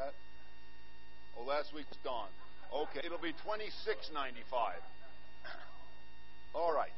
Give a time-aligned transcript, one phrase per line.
[0.00, 0.16] that?
[1.36, 2.28] Oh, last week's Don.
[2.72, 4.80] Okay, it'll be twenty six ninety five.
[6.56, 6.94] All right.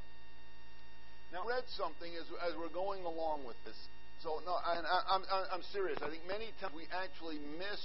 [1.32, 3.76] Now, I read something as, as we're going along with this.
[4.22, 5.98] So, no, and I, I'm, I'm serious.
[6.04, 7.80] I think many times we actually miss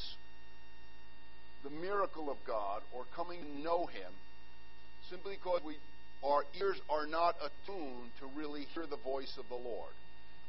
[1.63, 4.11] the miracle of God or coming to know Him
[5.09, 5.79] simply because we,
[6.21, 9.95] our ears are not attuned to really hear the voice of the Lord.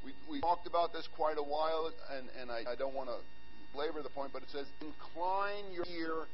[0.04, 3.22] We, we talked about this quite a while, and, and I, I don't want to
[3.72, 6.26] belabor the point, but it says, Incline your ear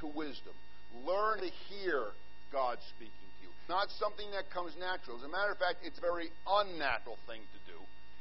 [0.00, 0.54] to wisdom.
[1.06, 2.12] Learn to hear
[2.52, 3.50] God speaking to you.
[3.68, 5.18] Not something that comes natural.
[5.18, 7.78] As a matter of fact, it's a very unnatural thing to do.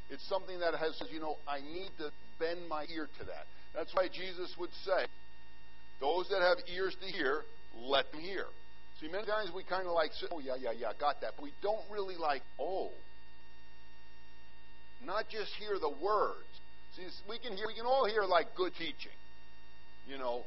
[0.09, 3.47] It's something that has, you know, I need to bend my ear to that.
[3.75, 5.05] That's why Jesus would say,
[5.99, 7.41] those that have ears to hear,
[7.75, 8.45] let them hear.
[8.99, 11.33] See, many times we kind of like, oh, yeah, yeah, yeah, got that.
[11.35, 12.89] But we don't really like, oh.
[15.05, 16.49] Not just hear the words.
[17.29, 19.11] We can hear, we can all hear like good teaching.
[20.07, 20.43] You know,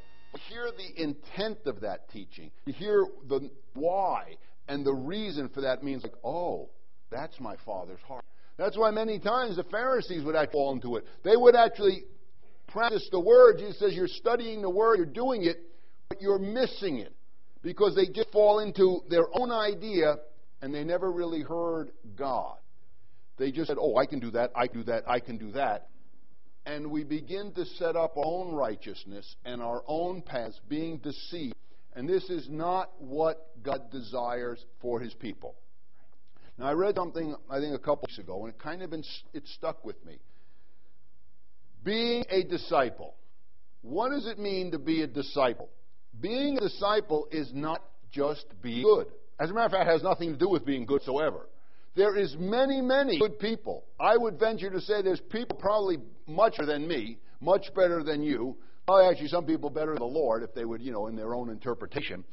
[0.49, 2.51] hear the intent of that teaching.
[2.67, 4.37] Hear the why
[4.69, 6.71] and the reason for that means like, oh,
[7.11, 8.25] that's my father's heart.
[8.57, 11.05] That's why many times the Pharisees would actually fall into it.
[11.25, 12.05] They would actually
[12.69, 13.59] practice the word.
[13.59, 15.59] Jesus says you're studying the word, you're doing it,
[16.09, 17.15] but you're missing it
[17.63, 20.17] because they just fall into their own idea
[20.63, 22.57] and they never really heard God.
[23.39, 25.53] They just said, oh, I can do that, I can do that, I can do
[25.53, 25.89] that.
[26.67, 31.55] And we begin to set up our own righteousness and our own paths, being deceived.
[31.95, 35.57] And this is not what God desires for his people.
[36.59, 39.05] Now, I read something, I think, a couple weeks ago, and it kind of been,
[39.33, 40.19] it stuck with me.
[41.83, 43.15] Being a disciple.
[43.81, 45.71] What does it mean to be a disciple?
[46.21, 49.07] Being a disciple is not just being good.
[49.39, 51.49] As a matter of fact, it has nothing to do with being good whatsoever.
[51.97, 53.85] There is many, many good people.
[53.99, 58.23] I would venture to say there's people probably much better than me, much better than
[58.23, 58.57] you.
[58.87, 61.35] Well, actually, some people better than the Lord if they would, you know, in their
[61.35, 62.25] own interpretation.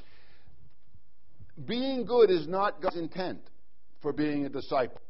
[1.66, 3.42] Being good is not God's intent
[4.02, 5.02] for being a disciple.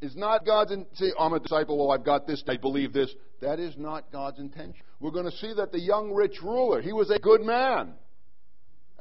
[0.00, 0.96] It's not God's intent.
[0.96, 1.78] Say, I'm a disciple.
[1.78, 2.42] Well, I've got this.
[2.48, 3.14] I believe this.
[3.40, 4.82] That is not God's intention.
[5.00, 7.94] We're going to see that the young rich ruler, he was a good man.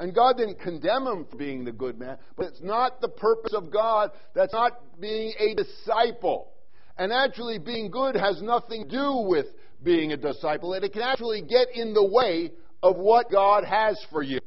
[0.02, 3.54] And God didn't condemn him for being the good man, but it's not the purpose
[3.54, 4.10] of God.
[4.34, 6.52] That's not being a disciple.
[6.98, 9.46] And actually, being good has nothing to do with
[9.84, 12.52] being a disciple, and it can actually get in the way
[12.82, 14.40] of what God has for you.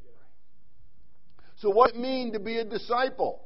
[1.58, 3.44] So, what does it mean to be a disciple?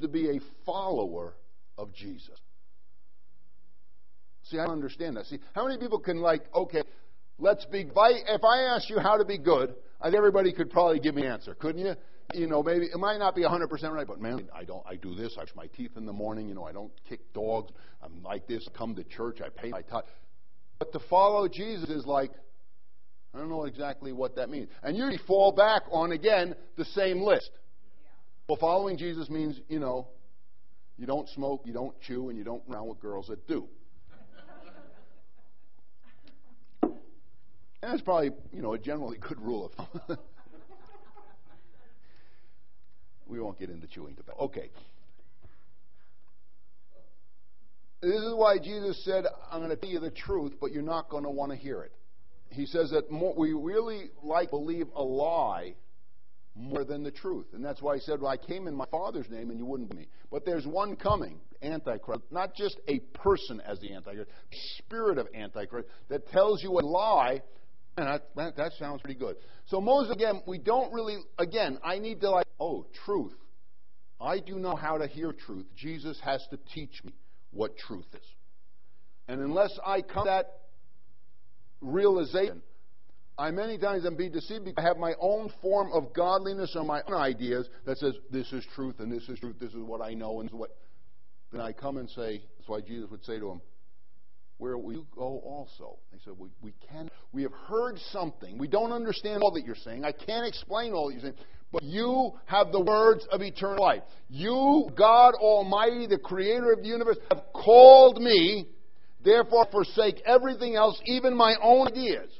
[0.00, 1.34] To be a follower
[1.76, 2.40] of Jesus.
[4.44, 5.26] See, I don't understand that.
[5.26, 6.82] See, how many people can, like, okay,
[7.38, 7.80] let's be.
[7.80, 11.22] If I, if I ask you how to be good, everybody could probably give me
[11.22, 11.94] an answer, couldn't you?
[12.34, 14.84] You know, maybe it might not be 100% right, but man, I don't.
[14.86, 15.36] I do this.
[15.38, 16.48] I brush my teeth in the morning.
[16.48, 17.72] You know, I don't kick dogs.
[18.02, 18.68] I'm like this.
[18.76, 19.38] Come to church.
[19.44, 20.04] I pay my tithe.
[20.78, 22.32] But to follow Jesus is like,
[23.34, 24.68] I don't know exactly what that means.
[24.82, 27.50] And you fall back on again the same list.
[28.48, 30.08] Well, following Jesus means, you know,
[30.96, 33.68] you don't smoke, you don't chew, and you don't run with girls that do.
[37.86, 40.08] And that's probably, you know, a generally good rule of thumb.
[43.28, 44.46] we won't get into chewing tobacco.
[44.46, 44.70] Okay.
[48.02, 51.08] This is why Jesus said, I'm going to tell you the truth, but you're not
[51.08, 51.92] going to want to hear it.
[52.48, 55.76] He says that more, we really like believe a lie
[56.56, 57.46] more than the truth.
[57.52, 59.90] And that's why he said, Well, I came in my Father's name and you wouldn't
[59.90, 60.10] believe me.
[60.32, 64.32] But there's one coming, Antichrist, not just a person as the Antichrist,
[64.78, 67.42] spirit of Antichrist, that tells you a lie
[67.96, 69.36] and that, that, sounds pretty good.
[69.66, 73.34] So Moses, again, we don't really, again, I need to like, oh, truth.
[74.20, 75.66] I do know how to hear truth.
[75.76, 77.12] Jesus has to teach me
[77.50, 78.26] what truth is.
[79.28, 80.46] And unless I come to that
[81.80, 82.62] realization,
[83.38, 86.84] I many times am being deceived because I have my own form of godliness or
[86.84, 90.00] my own ideas that says this is truth and this is truth, this is what
[90.00, 90.70] I know and what.
[91.52, 93.60] Then I come and say, that's why Jesus would say to him,
[94.58, 95.98] where will you go also?
[96.12, 97.10] They said, we, we can.
[97.32, 98.56] We have heard something.
[98.56, 100.04] We don't understand all that you're saying.
[100.04, 101.34] I can't explain all that you're saying.
[101.72, 104.02] But you have the words of eternal life.
[104.28, 108.68] You, God Almighty, the creator of the universe, have called me.
[109.22, 112.30] Therefore, forsake everything else, even my own ideas.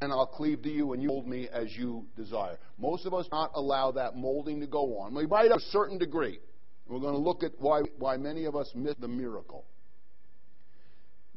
[0.00, 2.58] And I'll cleave to you, and you mold me as you desire.
[2.78, 5.14] Most of us not allow that molding to go on.
[5.14, 6.38] We might, to a certain degree.
[6.86, 9.64] We're going to look at why, why many of us miss the miracle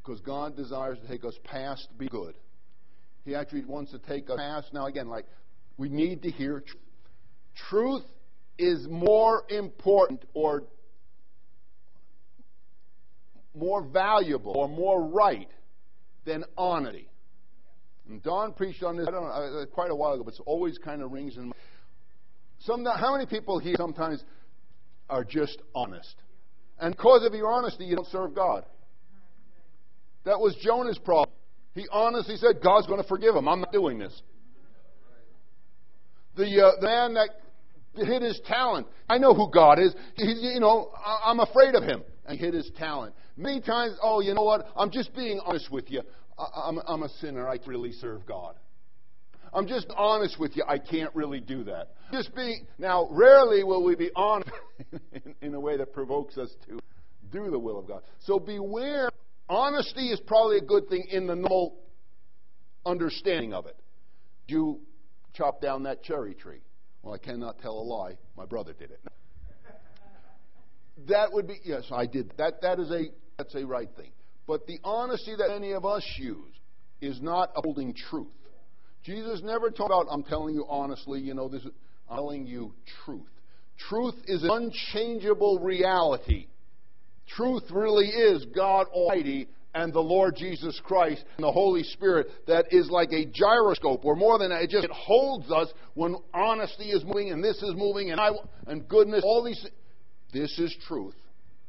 [0.06, 2.36] because God desires to take us past be good.
[3.24, 4.74] He actually wants to take us past.
[4.74, 5.26] Now, again, like
[5.78, 6.82] we need to hear truth.
[7.70, 8.04] Truth
[8.58, 10.64] is more important or
[13.56, 15.50] more valuable or more right
[16.26, 17.08] than honesty.
[18.08, 20.42] And Don preached on this, I don't know, uh, quite a while ago, but it
[20.46, 21.56] always kind of rings in my
[22.60, 24.24] some, How many people here sometimes
[25.10, 26.16] are just honest?
[26.80, 28.66] And because of your honesty, you don't serve God.
[30.26, 31.34] That was Jonah's problem.
[31.74, 33.48] He honestly said, God's going to forgive him.
[33.48, 34.22] I'm not doing this.
[36.36, 37.30] The, uh, the man that
[37.96, 38.88] hid his talent.
[39.08, 39.94] I know who God is.
[40.16, 42.04] He, you know, I, I'm afraid of him.
[42.28, 43.14] And hid his talent.
[43.38, 44.68] Many times, oh, you know what?
[44.76, 46.02] I'm just being honest with you.
[46.40, 47.48] I, I'm, I'm a sinner.
[47.48, 48.56] I really serve God.
[49.54, 50.64] I'm just honest with you.
[50.68, 51.90] I can't really do that.
[52.12, 53.08] Just be now.
[53.12, 54.50] Rarely will we be honest
[54.92, 56.80] in, in a way that provokes us to
[57.32, 58.02] do the will of God.
[58.20, 59.10] So beware.
[59.48, 61.78] Honesty is probably a good thing in the normal
[62.86, 63.76] understanding of it.
[64.48, 64.80] Do you
[65.36, 66.62] chop down that cherry tree.
[67.04, 68.18] Well, I cannot tell a lie.
[68.36, 69.00] My brother did it.
[71.10, 72.32] That would be yes, I did.
[72.38, 73.06] That that is a
[73.38, 74.12] that's a right thing.
[74.48, 76.54] But the honesty that any of us use
[77.02, 78.28] is not upholding truth.
[79.04, 81.72] Jesus never talked about I'm telling you honestly, you know, this is,
[82.10, 83.28] I'm telling you truth.
[83.78, 86.48] Truth is an unchangeable reality.
[87.28, 92.68] Truth really is God Almighty and the Lord Jesus Christ and the Holy Spirit that
[92.72, 96.86] is like a gyroscope, or more than that, it just it holds us when honesty
[96.92, 98.30] is moving and this is moving and I
[98.68, 99.66] and goodness, all these.
[100.34, 101.16] This is truth.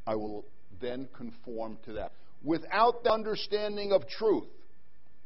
[0.05, 0.45] I will
[0.79, 2.13] then conform to that.
[2.43, 4.47] Without the understanding of truth,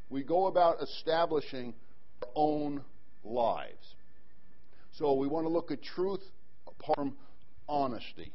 [0.10, 1.74] we go about establishing
[2.24, 2.84] our own
[3.24, 3.96] lives.
[4.94, 6.22] So we want to look at truth
[6.68, 7.16] apart from
[7.68, 8.34] honesty.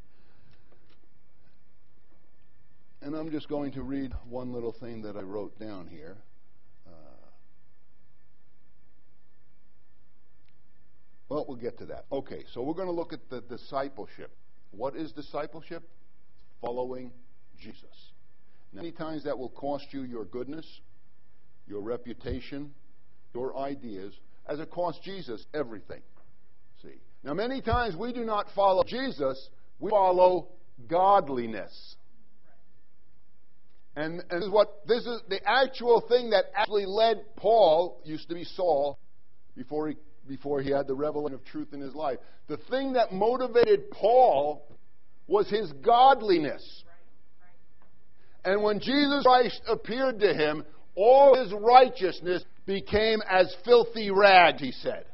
[3.02, 6.16] And I'm just going to read one little thing that I wrote down here.
[6.86, 6.90] Uh,
[11.28, 12.06] well, we'll get to that.
[12.10, 14.30] Okay, so we're going to look at the discipleship.
[14.70, 15.82] What is discipleship?
[16.60, 17.12] Following
[17.58, 17.84] Jesus.
[18.72, 20.66] Now, Many times that will cost you your goodness,
[21.66, 22.72] your reputation,
[23.34, 24.14] your ideas,
[24.48, 26.02] as it cost Jesus everything.
[26.82, 27.00] See?
[27.22, 30.48] Now, many times we do not follow Jesus, we follow
[30.88, 31.96] godliness.
[33.96, 38.28] And, and this is what this is the actual thing that actually led Paul, used
[38.28, 38.98] to be Saul,
[39.56, 39.96] before he
[40.28, 42.18] before he had the revelation of truth in his life.
[42.48, 44.66] The thing that motivated Paul
[45.26, 46.84] was his godliness.
[48.44, 50.64] And when Jesus Christ appeared to him,
[50.94, 55.04] all his righteousness became as filthy rags, he said.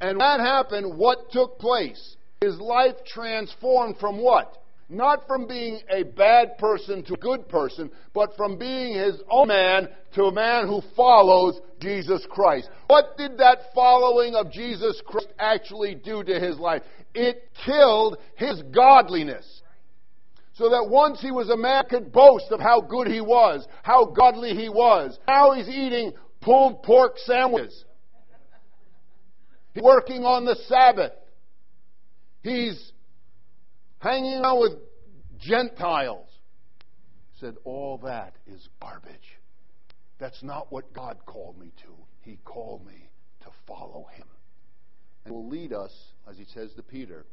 [0.00, 2.16] And when that happened, what took place?
[2.40, 4.61] His life transformed from what?
[4.88, 9.48] Not from being a bad person to a good person, but from being his own
[9.48, 12.68] man to a man who follows Jesus Christ.
[12.88, 16.82] What did that following of Jesus Christ actually do to his life?
[17.14, 19.62] It killed his godliness.
[20.54, 24.04] So that once he was a man could boast of how good he was, how
[24.04, 25.18] godly he was.
[25.26, 26.12] Now he's eating
[26.42, 27.84] pulled pork sandwiches.
[29.72, 31.12] He's working on the Sabbath.
[32.42, 32.91] He's
[34.02, 34.72] hanging out with
[35.38, 36.28] Gentiles.
[37.32, 39.38] He Said, All that is garbage.
[40.18, 41.92] That's not what God called me to.
[42.20, 43.08] He called me
[43.40, 44.26] to follow Him.
[45.24, 45.92] And will lead us,
[46.28, 47.26] as He says to Peter,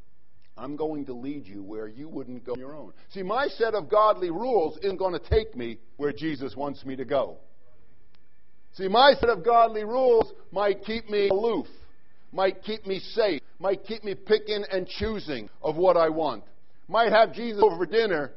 [0.57, 2.94] I'm going to lead you where you wouldn't go on your own.
[3.13, 6.95] See, my set of godly rules isn't going to take me where Jesus wants me
[6.97, 7.38] to go.
[8.73, 11.68] See, my set of godly rules might keep me aloof,
[12.31, 16.44] might keep me safe, might keep me picking and choosing of what I want.
[16.90, 18.31] Might have Jesus over for dinner,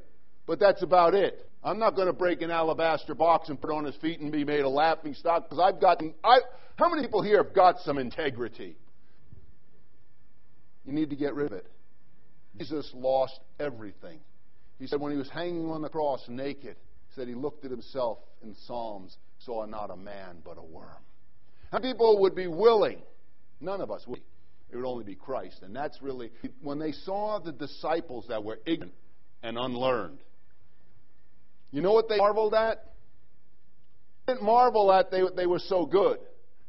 [0.47, 1.49] but that's about it.
[1.65, 4.45] I'm not going to break an alabaster box and put on his feet and be
[4.45, 6.13] made a laughing stock because I've gotten.
[6.23, 6.41] I,
[6.77, 8.77] how many people here have got some integrity?
[10.85, 11.67] You need to get rid of it.
[12.59, 14.21] Jesus lost everything.
[14.79, 16.77] He said when he was hanging on the cross naked,
[17.09, 20.87] he said he looked at himself in Psalms, saw not a man but a worm.
[21.71, 23.01] How people would be willing?
[23.61, 24.21] None of us would.
[24.73, 25.61] It would only be Christ.
[25.63, 28.95] And that's really, when they saw the disciples that were ignorant
[29.43, 30.19] and unlearned,
[31.71, 32.85] you know what they marveled at?
[34.27, 36.19] They didn't marvel that they, they were so good.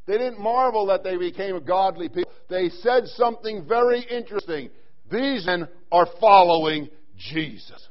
[0.06, 2.32] They didn't marvel that they became a godly people.
[2.50, 4.70] They said something very interesting.
[5.10, 7.88] These men are following Jesus.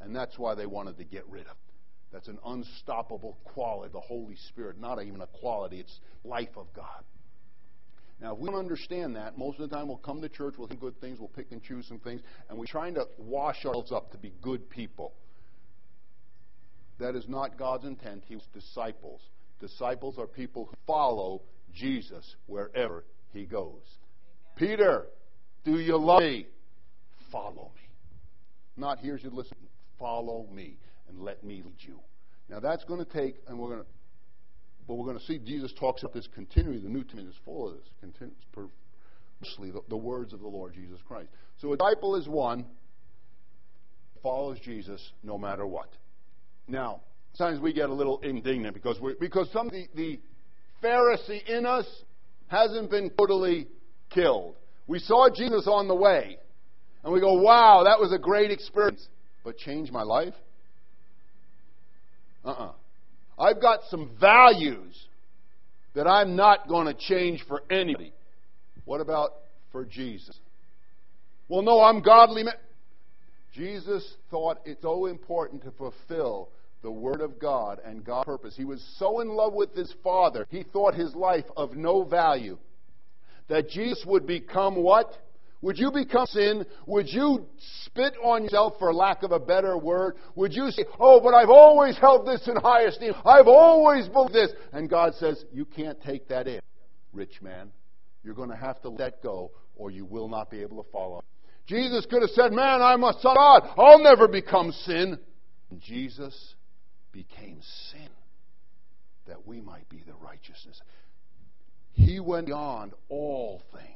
[0.00, 1.56] And that's why they wanted to get rid of.
[2.10, 4.80] That's an unstoppable quality, the Holy Spirit.
[4.80, 7.04] Not even a quality, it's life of God.
[8.22, 10.68] Now, if we don't understand that, most of the time we'll come to church, we'll
[10.68, 13.90] do good things, we'll pick and choose some things, and we're trying to wash ourselves
[13.90, 15.12] up to be good people.
[17.00, 18.22] That is not God's intent.
[18.28, 19.20] He was disciples.
[19.58, 21.42] Disciples are people who follow
[21.74, 23.80] Jesus wherever he goes.
[24.56, 24.68] Amen.
[24.70, 25.06] Peter,
[25.64, 26.46] do you love me?
[27.32, 27.88] Follow me.
[28.76, 29.56] Not here's your listen.
[29.98, 30.76] Follow me
[31.08, 31.98] and let me lead you.
[32.48, 33.86] Now that's going to take, and we're going to
[34.86, 36.78] but we're going to see Jesus talks about this continually.
[36.78, 37.88] The New Testament is full of this.
[38.00, 41.28] Continuously, the, the words of the Lord Jesus Christ.
[41.60, 42.66] So a disciple is one
[44.22, 45.88] follows Jesus no matter what.
[46.68, 47.00] Now,
[47.34, 50.20] sometimes we get a little indignant because we because some the, the
[50.82, 51.86] Pharisee in us
[52.48, 53.68] hasn't been totally
[54.10, 54.56] killed.
[54.86, 56.38] We saw Jesus on the way,
[57.02, 59.08] and we go, "Wow, that was a great experience,"
[59.44, 60.34] but change my life?
[62.44, 62.72] Uh-uh.
[63.38, 65.06] I've got some values
[65.94, 68.12] that I'm not going to change for anybody.
[68.84, 69.32] What about
[69.70, 70.38] for Jesus?
[71.48, 72.44] Well, no, I'm godly.
[73.52, 76.48] Jesus thought it so important to fulfill
[76.82, 78.54] the Word of God and God's purpose.
[78.56, 82.58] He was so in love with his Father, he thought his life of no value.
[83.48, 85.12] That Jesus would become what?
[85.62, 86.66] Would you become sin?
[86.86, 87.46] Would you
[87.84, 90.16] spit on yourself for lack of a better word?
[90.34, 93.14] Would you say, Oh, but I've always held this in high esteem.
[93.24, 94.50] I've always believed this.
[94.72, 96.60] And God says, You can't take that in,
[97.12, 97.70] rich man.
[98.24, 101.22] You're going to have to let go, or you will not be able to follow.
[101.66, 103.62] Jesus could have said, Man, son of God.
[103.78, 105.18] I'll never become sin.
[105.70, 106.54] And Jesus
[107.12, 108.08] became sin
[109.28, 110.80] that we might be the righteousness.
[111.92, 113.91] He went beyond all things.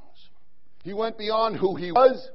[0.86, 2.30] He went beyond who he was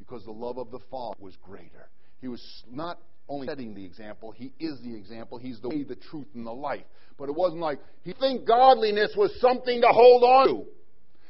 [0.00, 1.88] because the love of the Father was greater.
[2.20, 2.98] He was not
[3.28, 5.38] only setting the example, he is the example.
[5.38, 6.82] He's the way, the truth, and the life.
[7.16, 10.64] But it wasn't like he think godliness was something to hold on to.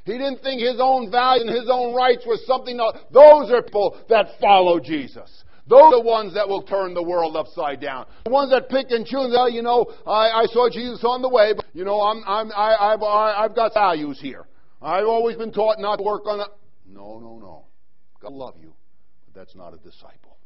[0.06, 3.60] He didn't think his own value and his own rights was something to, those are
[3.60, 5.44] people that follow Jesus.
[5.68, 8.06] Those are the ones that will turn the world upside down.
[8.24, 11.28] The ones that pick and choose, well, you know, I, I saw Jesus on the
[11.28, 14.46] way, but, you know, I'm, I'm, I, I've, I've got values here.
[14.82, 16.48] I've always been taught not to work on it.
[16.86, 17.64] No, no, no.
[18.20, 18.72] God love you,
[19.26, 20.36] but that's not a disciple.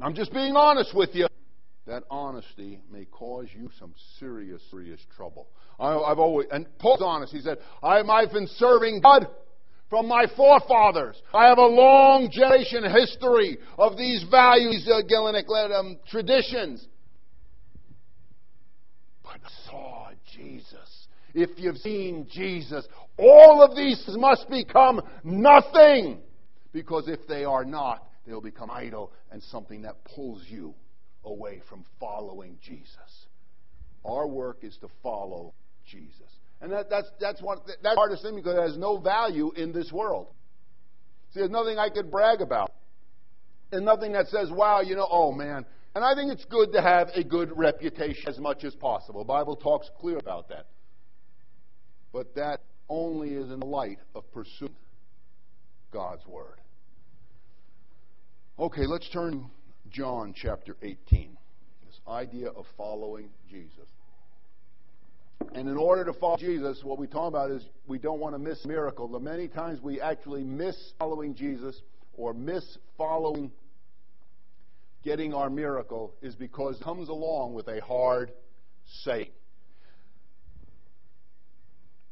[0.00, 1.26] I'm just being honest with you.
[1.86, 5.48] That honesty may cause you some serious, serious trouble.
[5.80, 7.32] I, have always, and Paul's honest.
[7.32, 9.26] He said, I'm, I've been serving God
[9.88, 11.16] from my forefathers.
[11.32, 16.86] I have a long generation history of these values, uh, um, traditions.
[19.22, 20.87] But I saw Jesus.
[21.34, 22.86] If you've seen Jesus,
[23.18, 26.20] all of these must become nothing.
[26.72, 30.74] Because if they are not, they'll become idol and something that pulls you
[31.24, 33.26] away from following Jesus.
[34.04, 35.54] Our work is to follow
[35.86, 36.12] Jesus.
[36.60, 39.72] And that, that's, that's, one, that's the hardest thing because it has no value in
[39.72, 40.28] this world.
[41.32, 42.72] See, there's nothing I could brag about.
[43.70, 45.66] And nothing that says, wow, you know, oh man.
[45.94, 49.20] And I think it's good to have a good reputation as much as possible.
[49.20, 50.66] The Bible talks clear about that.
[52.12, 54.74] But that only is in the light of pursuing
[55.92, 56.60] God's Word.
[58.58, 59.50] Okay, let's turn
[59.90, 61.36] John chapter 18.
[61.86, 63.88] This idea of following Jesus.
[65.54, 68.38] And in order to follow Jesus, what we talk about is we don't want to
[68.38, 69.08] miss miracle.
[69.08, 71.80] The many times we actually miss following Jesus
[72.14, 73.50] or miss following
[75.04, 78.32] getting our miracle is because it comes along with a hard
[79.04, 79.30] saying.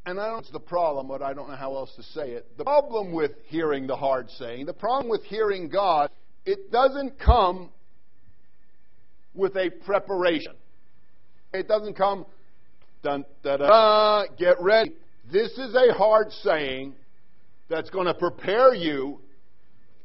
[0.06, 2.56] And I don't the problem, but I don't know how else to say it.
[2.56, 6.10] The problem with hearing the hard saying, the problem with hearing God,
[6.44, 7.70] it doesn't come
[9.34, 10.54] with a preparation.
[11.52, 12.24] It doesn't come,
[13.02, 14.92] dun, da, da, da, get ready.
[15.32, 16.94] This is a hard saying
[17.68, 19.18] that's going to prepare you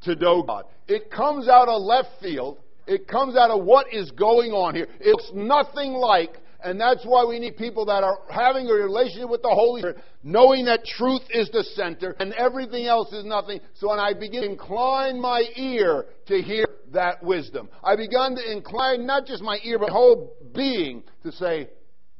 [0.03, 0.65] to know God.
[0.87, 2.57] It comes out of left field.
[2.87, 4.87] It comes out of what is going on here.
[4.99, 9.41] It's nothing like and that's why we need people that are having a relationship with
[9.41, 13.59] the Holy Spirit, knowing that truth is the center and everything else is nothing.
[13.75, 18.51] So when I begin to incline my ear to hear that wisdom, I begun to
[18.51, 21.69] incline not just my ear, but whole being to say,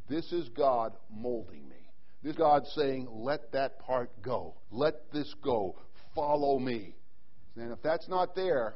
[0.10, 1.76] This is God molding me.
[2.24, 4.56] This is God saying, Let that part go.
[4.72, 5.76] Let this go.
[6.16, 6.96] Follow me.
[7.56, 8.76] And if that's not there,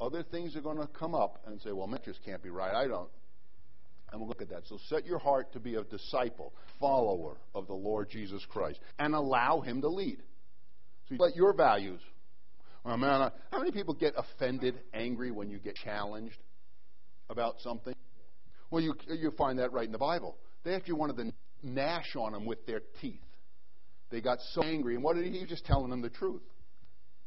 [0.00, 2.74] other things are going to come up and say, Well, just can't be right.
[2.74, 3.08] I don't.
[4.14, 4.64] And we'll look at that.
[4.68, 9.12] So set your heart to be a disciple, follower of the Lord Jesus Christ, and
[9.12, 10.18] allow Him to lead.
[11.08, 12.00] So you let your values.
[12.84, 16.38] Well, man, how many people get offended, angry when you get challenged
[17.28, 17.92] about something?
[18.70, 20.36] Well, you you find that right in the Bible.
[20.62, 21.32] They actually wanted to
[21.64, 23.18] gnash on them with their teeth.
[24.12, 25.32] They got so angry, and what did he?
[25.32, 26.42] He was just telling them the truth.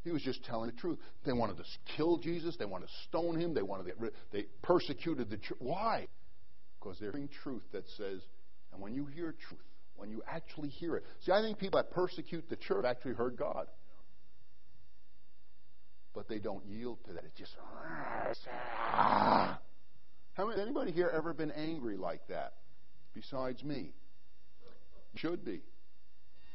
[0.06, 1.00] He was just telling the truth.
[1.26, 1.64] They wanted to
[1.98, 2.56] kill Jesus.
[2.56, 3.54] They wanted to stone him.
[3.54, 4.14] They wanted to, get rid.
[4.32, 5.58] they persecuted the church.
[5.60, 6.08] Why?
[6.80, 8.22] Because they're hearing truth that says,
[8.74, 9.62] and when you hear truth,
[9.96, 11.04] when you actually hear it.
[11.26, 13.68] See, I think people that persecute the church actually heard God.
[16.14, 17.24] But they don't yield to that.
[17.24, 17.56] It just.
[18.92, 19.60] How
[20.48, 22.54] many, anybody here ever been angry like that?
[23.18, 23.90] besides me?
[25.16, 25.58] Should be.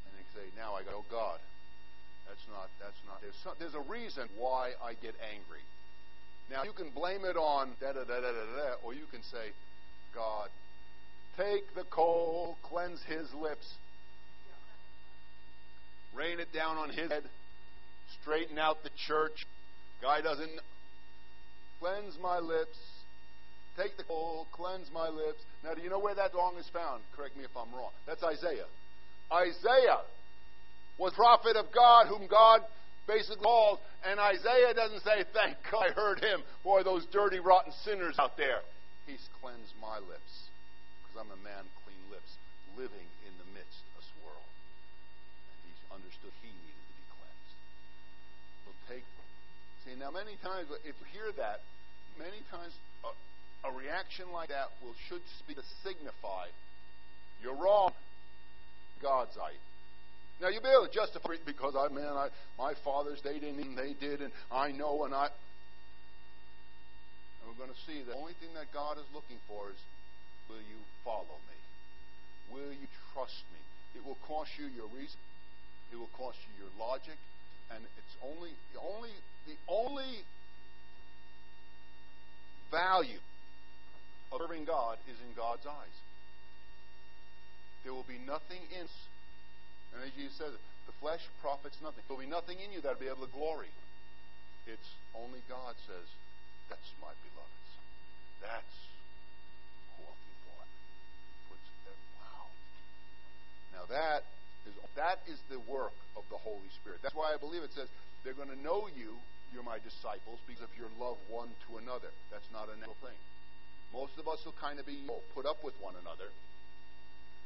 [0.06, 1.42] And they say, now I go, oh God,
[2.30, 3.18] that's not, that's not.
[3.18, 5.66] There's, some, there's a reason why I get angry.
[6.46, 9.50] Now you can blame it on da da da da da or you can say,
[10.14, 10.48] God,
[11.36, 13.66] take the coal, cleanse his lips,
[16.14, 17.22] rain it down on his head,
[18.20, 19.46] straighten out the church.
[20.00, 20.50] Guy doesn't
[21.80, 22.76] cleanse my lips.
[23.76, 25.40] Take the coal, cleanse my lips.
[25.64, 27.02] Now, do you know where that song is found?
[27.16, 27.90] Correct me if I'm wrong.
[28.06, 28.66] That's Isaiah.
[29.32, 30.04] Isaiah
[30.98, 32.60] was prophet of God, whom God
[33.06, 36.42] basically called, and Isaiah doesn't say, Thank God I heard him.
[36.62, 38.60] Boy, those dirty, rotten sinners out there.
[39.06, 40.48] He's cleansed my lips,
[41.02, 42.38] because I'm a man clean lips,
[42.78, 44.50] living in the midst of world.
[45.50, 47.54] And he understood he needed to be cleansed.
[48.64, 49.06] So take,
[49.84, 51.60] see, now many times, if you hear that,
[52.16, 53.10] many times a,
[53.66, 56.48] a reaction like that will should be to signify
[57.42, 57.92] you're wrong,
[59.02, 59.58] God's eye.
[60.40, 63.60] Now you'll be able to justify it because I man, I, my fathers they didn't
[63.60, 65.28] and they did, and I know, and I.
[67.42, 69.80] And we're going to see the only thing that God is looking for is,
[70.46, 71.58] will you follow me?
[72.54, 73.60] Will you trust me?
[73.98, 75.18] It will cost you your reason.
[75.90, 77.18] It will cost you your logic,
[77.68, 79.12] and it's only the only
[79.44, 80.24] the only
[82.70, 83.20] value
[84.32, 85.96] of serving God is in God's eyes.
[87.84, 88.88] There will be nothing in
[89.92, 90.56] and as Jesus says,
[90.88, 92.00] the flesh profits nothing.
[92.08, 93.68] There will be nothing in you that will be able to glory.
[94.64, 96.08] It's only God says,
[96.72, 97.72] that's my beloveds.
[98.40, 98.76] That's
[100.00, 100.08] for.
[100.08, 100.32] He
[101.52, 101.68] puts
[102.16, 102.48] wow.
[103.76, 104.24] Now that
[104.64, 107.04] is that is the work of the Holy Spirit.
[107.04, 107.92] That's why I believe it says
[108.24, 109.20] they're going to know you,
[109.52, 112.08] you're my disciples, because of your love one to another.
[112.32, 113.20] That's not a natural thing.
[113.92, 115.04] Most of us will kind of be
[115.36, 116.32] put up with one another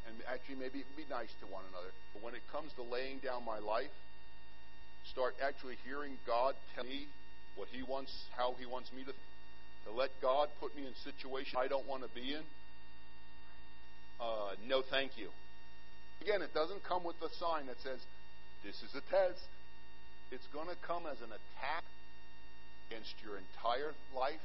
[0.06, 1.90] and actually maybe be nice to one another.
[2.14, 3.90] But when it comes to laying down my life,
[5.10, 7.10] start actually hearing God tell me
[7.56, 11.56] what He wants, how He wants me to, to let God put me in situations
[11.58, 12.44] I don't want to be in.
[14.20, 15.28] Uh, no, thank you.
[16.22, 18.00] Again, it doesn't come with a sign that says,
[18.64, 19.44] "This is a test."
[20.32, 21.84] It's going to come as an attack
[22.88, 24.42] against your entire life,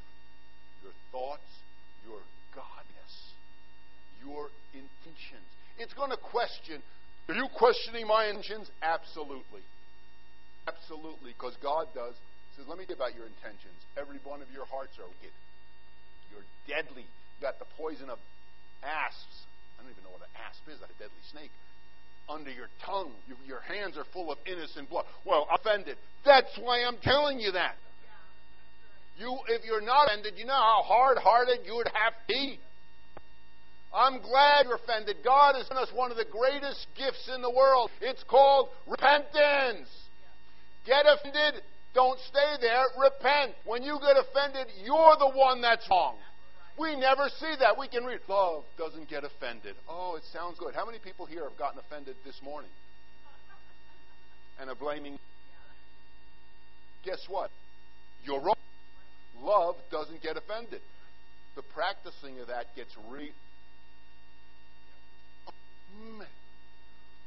[0.84, 1.50] your thoughts,
[2.06, 2.21] your
[2.54, 3.13] godness,
[4.21, 5.50] your intentions.
[5.80, 6.84] It's going to question
[7.32, 8.69] are you questioning my intentions?
[8.82, 9.62] Absolutely.
[10.67, 12.15] Absolutely, because God does.
[12.58, 13.80] Says, let me get about your intentions.
[13.96, 15.34] Every one of your hearts are wicked.
[16.32, 17.08] You're deadly.
[17.08, 18.20] You got the poison of
[18.84, 19.48] asps.
[19.80, 21.52] I don't even know what an asp is, a deadly snake.
[22.30, 23.12] Under your tongue.
[23.28, 25.06] You, your hands are full of innocent blood.
[25.26, 25.98] Well, offended.
[26.24, 27.76] That's why I'm telling you that.
[29.18, 32.60] You, if you're not offended, you know how hard-hearted you would have to be.
[33.94, 35.18] I'm glad you're offended.
[35.24, 37.92] God has given us one of the greatest gifts in the world.
[38.00, 39.90] It's called repentance.
[40.86, 41.62] Get offended,
[41.94, 43.54] don't stay there, repent.
[43.66, 46.16] When you get offended, you're the one that's wrong.
[46.80, 47.78] We never see that.
[47.78, 49.76] We can read, love doesn't get offended.
[49.90, 50.74] Oh, it sounds good.
[50.74, 52.72] How many people here have gotten offended this morning?
[54.60, 55.20] And are blaming.
[57.04, 57.50] Guess what?
[58.24, 58.56] You're wrong.
[59.42, 60.82] Love doesn't get offended.
[61.56, 63.32] The practicing of that gets re.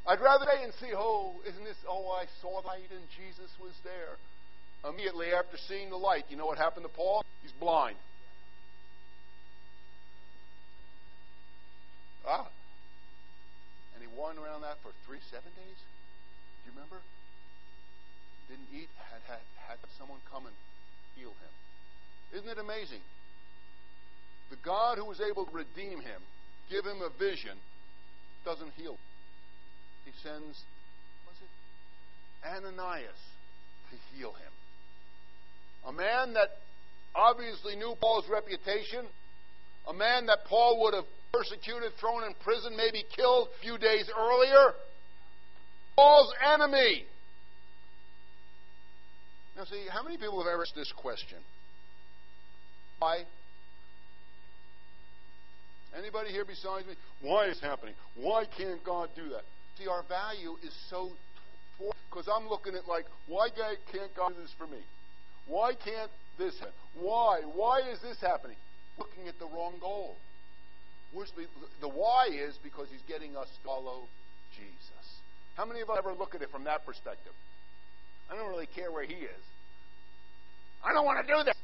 [0.07, 3.73] I'd rather stay and see, oh, isn't this, oh, I saw light and Jesus was
[3.85, 4.17] there.
[4.89, 7.25] Immediately after seeing the light, you know what happened to Paul?
[7.43, 7.97] He's blind.
[12.27, 12.49] Ah.
[13.95, 15.79] And he wandered around that for three, seven days.
[15.81, 17.01] Do you remember?
[18.49, 20.57] Didn't eat, had, had, had someone come and
[21.17, 21.53] heal him.
[22.39, 23.01] Isn't it amazing?
[24.51, 26.21] The God who was able to redeem him,
[26.71, 27.57] give him a vision,
[28.45, 28.99] doesn't heal.
[30.05, 30.61] He sends,
[31.25, 31.53] was it
[32.45, 33.21] Ananias
[33.91, 34.54] to heal him.
[35.87, 36.59] A man that
[37.15, 39.07] obviously knew Paul's reputation,
[39.89, 44.09] a man that Paul would have persecuted, thrown in prison, maybe killed a few days
[44.17, 44.75] earlier.
[45.97, 47.05] Paul's enemy.
[49.57, 51.39] Now, see, how many people have ever asked this question?
[52.99, 53.25] Why
[55.97, 56.95] Anybody here besides me?
[57.23, 57.95] Why is happening?
[58.17, 59.43] Why can't God do that?
[59.79, 61.11] See, our value is so
[61.79, 64.79] poor because I'm looking at like, why can't God do this for me?
[65.47, 66.75] Why can't this happen?
[66.99, 67.43] Why?
[67.55, 68.57] Why is this happening?
[68.99, 70.17] Looking at the wrong goal.
[71.15, 74.09] The why is because He's getting us to follow
[74.57, 75.07] Jesus.
[75.57, 77.33] How many of us ever look at it from that perspective?
[78.31, 79.45] I don't really care where He is.
[80.83, 81.55] I don't want to do this.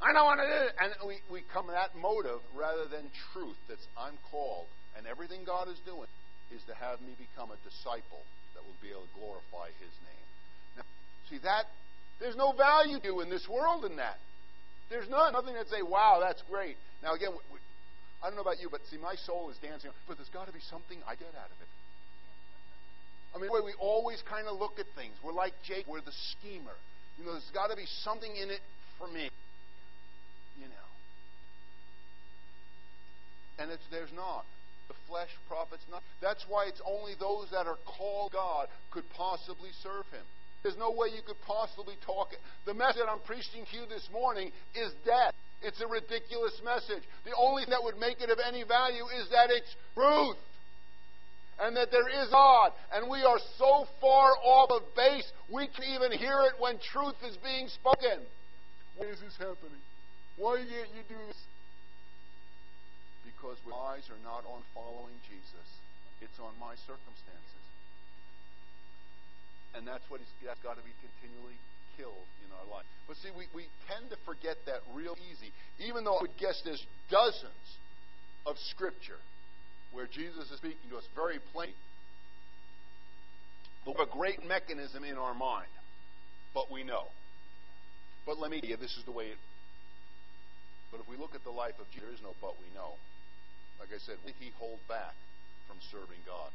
[0.00, 0.74] I don't want to do it.
[0.80, 5.68] And we, we come that motive rather than truth that's I'm called And everything God
[5.68, 6.08] is doing
[6.54, 10.26] is to have me become a disciple that will be able to glorify His name.
[10.80, 10.86] Now,
[11.28, 11.68] see that
[12.20, 14.18] there's no value to in this world in that.
[14.90, 15.32] There's none.
[15.32, 17.58] Nothing that say, "Wow, that's great." Now again, we, we,
[18.22, 19.90] I don't know about you, but see, my soul is dancing.
[20.06, 21.70] But there's got to be something I get out of it.
[23.34, 25.14] I mean, the way we always kind of look at things.
[25.22, 25.86] We're like Jake.
[25.86, 26.74] We're the schemer.
[27.18, 28.60] You know, there's got to be something in it
[28.98, 29.30] for me.
[30.58, 30.88] You know.
[33.60, 34.44] And it's there's not.
[34.88, 36.02] The flesh profits not.
[36.22, 40.24] That's why it's only those that are called God could possibly serve Him.
[40.62, 42.40] There's no way you could possibly talk it.
[42.66, 45.34] The message I'm preaching to you this morning is death.
[45.62, 47.02] It's a ridiculous message.
[47.24, 50.38] The only thing that would make it of any value is that it's truth.
[51.58, 52.70] And that there is God.
[52.94, 57.18] And we are so far off of base, we can even hear it when truth
[57.26, 58.22] is being spoken.
[58.96, 59.82] Why is this happening?
[60.38, 61.38] Why can't you do this?
[63.26, 65.68] Because my eyes are not on following Jesus,
[66.22, 67.57] it's on my circumstances.
[69.76, 71.58] And that's what that's got to be continually
[71.96, 72.86] killed in our life.
[73.06, 75.52] But see, we, we tend to forget that real easy,
[75.82, 77.66] even though I would guess there's dozens
[78.46, 79.20] of Scripture
[79.92, 81.76] where Jesus is speaking to us very plainly.
[83.86, 85.72] We have a great mechanism in our mind,
[86.52, 87.08] but we know.
[88.26, 89.40] But let me tell you, this is the way it.
[90.92, 93.00] But if we look at the life of Jesus, there is no but we know.
[93.80, 95.16] Like I said, did he hold back
[95.68, 96.52] from serving God?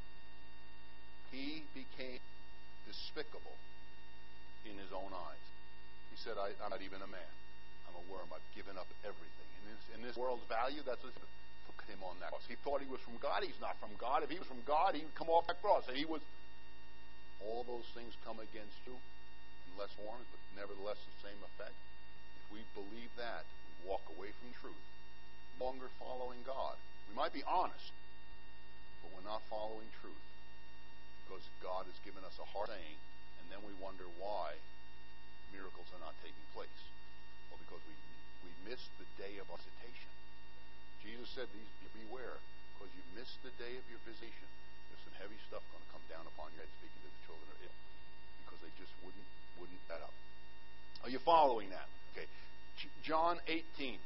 [1.32, 2.21] He became
[2.88, 3.58] despicable
[4.63, 5.46] in his own eyes.
[6.12, 7.34] He said, I, am not even a man.
[7.89, 8.30] I'm a worm.
[8.32, 9.50] I've given up everything.
[9.60, 11.13] In this, in this world's value, that's what
[11.84, 12.48] put him on that cross.
[12.48, 13.43] He thought he was from God.
[13.43, 14.24] He's not from God.
[14.24, 15.84] If he was from God, he would come off that cross.
[15.91, 16.24] And he was.
[17.43, 21.76] All those things come against you in less forms, but nevertheless the same effect.
[22.39, 24.88] If we believe that, we walk away from truth,
[25.60, 26.80] longer following God.
[27.12, 27.91] We might be honest,
[29.04, 30.24] but we're not following truth
[31.23, 32.97] because God has given us a hard saying,
[33.41, 34.55] and then we wonder why
[35.55, 36.79] miracles are not taking place.
[37.49, 37.95] Well, because we
[38.43, 40.12] we missed the day of our visitation.
[40.99, 42.38] Jesus said, "These beware,
[42.75, 44.47] because you missed the day of your visitation.
[44.89, 47.47] There's some heavy stuff going to come down upon your head." Speaking to the children
[47.53, 47.89] of Israel,
[48.43, 50.15] because they just wouldn't wouldn't let up.
[51.03, 51.88] Are you following that?
[52.12, 52.27] Okay,
[53.03, 53.99] John 18.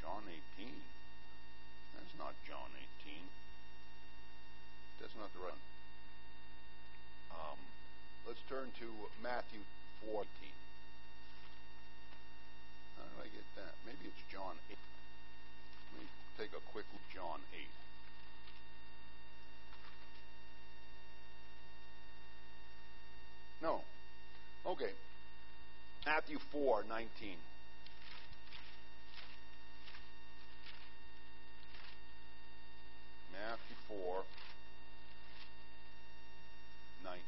[0.00, 0.22] John
[0.58, 0.93] 18.
[2.18, 2.70] Not John
[3.04, 3.22] 18.
[5.00, 5.66] That's not the right one.
[7.34, 7.60] Um,
[8.26, 8.88] let's turn to
[9.22, 9.60] Matthew
[10.06, 10.24] 14.
[12.96, 13.74] How did I get that?
[13.84, 14.76] Maybe it's John 8.
[15.92, 16.06] Let me
[16.38, 17.02] take a quick look.
[17.14, 17.68] John 8.
[23.64, 23.80] No.
[24.66, 24.92] Okay.
[26.04, 27.36] Matthew 4, 19.
[33.32, 34.22] Matthew 4,
[37.04, 37.20] 19.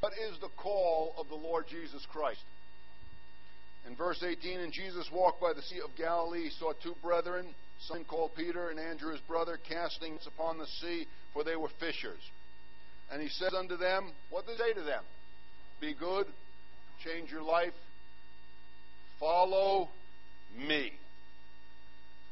[0.00, 2.40] What is the call of the Lord Jesus Christ?
[3.86, 7.46] In verse 18, and Jesus walked by the Sea of Galilee, he saw two brethren,
[7.88, 11.70] Simon called Peter and Andrew his brother, casting nets upon the sea, for they were
[11.80, 12.20] fishers.
[13.10, 15.02] And he said unto them, What did he say to them?
[15.80, 16.26] Be good,
[17.02, 17.72] change your life,
[19.18, 19.88] follow
[20.56, 20.92] me.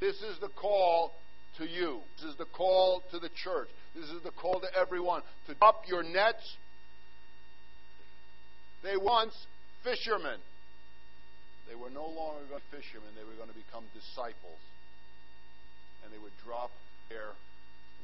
[0.00, 1.12] This is the call
[1.56, 2.00] to you.
[2.16, 3.68] This is the call to the church.
[3.94, 6.56] This is the call to everyone to drop your nets.
[8.83, 9.35] They once
[9.83, 10.41] fishermen.
[11.69, 13.11] They were no longer going to be fishermen.
[13.17, 14.61] They were going to become disciples.
[16.05, 16.71] And they would drop
[17.11, 17.35] their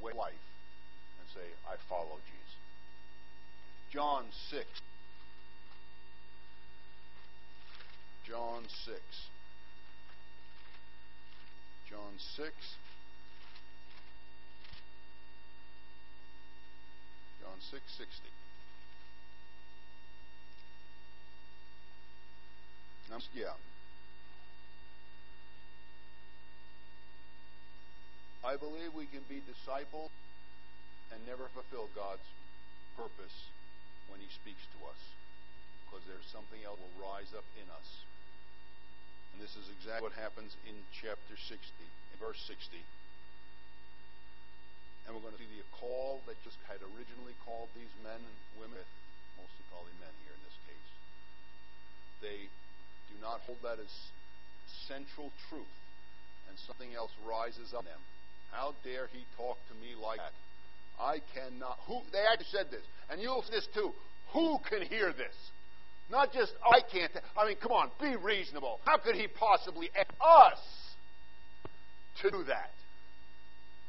[0.03, 0.45] way of life
[1.21, 2.55] and say, I follow Jesus.
[3.93, 4.67] John 6.
[8.27, 9.01] John 6.
[11.89, 12.53] John 6.
[17.41, 17.83] John 6,
[23.35, 23.55] Yeah.
[28.45, 30.11] I believe we can be disciples
[31.13, 32.27] and never fulfill God's
[32.97, 33.49] purpose
[34.11, 35.01] when He speaks to us
[35.87, 38.05] because there's something else will rise up in us
[39.35, 42.79] and this is exactly what happens in chapter 60, in verse 60.
[45.05, 48.39] And we're going to see the call that just had originally called these men and
[48.55, 48.87] women,
[49.35, 50.91] mostly probably men here in this case.
[52.23, 52.39] They
[53.15, 53.91] do not hold that as
[54.89, 55.75] central truth,
[56.49, 58.05] and something else rises up in them.
[58.51, 60.35] How dare he talk to me like that?
[61.01, 61.79] I cannot.
[61.87, 62.03] Who?
[62.13, 63.93] They actually said this, and you'll see this too.
[64.33, 65.35] Who can hear this?
[66.11, 67.11] Not just, oh, I can't.
[67.37, 68.81] I mean, come on, be reasonable.
[68.85, 70.59] How could he possibly ask us
[72.23, 72.71] to do that?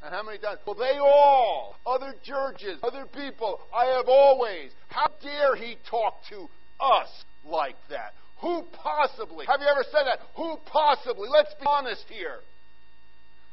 [0.02, 0.58] And how many times?
[0.66, 4.70] Well, they all, other churches, other people, I have always.
[4.88, 6.48] How dare he talk to
[6.80, 7.08] us
[7.44, 8.14] like that?
[8.42, 10.20] Who possibly, have you ever said that?
[10.36, 12.38] Who possibly, let's be honest here,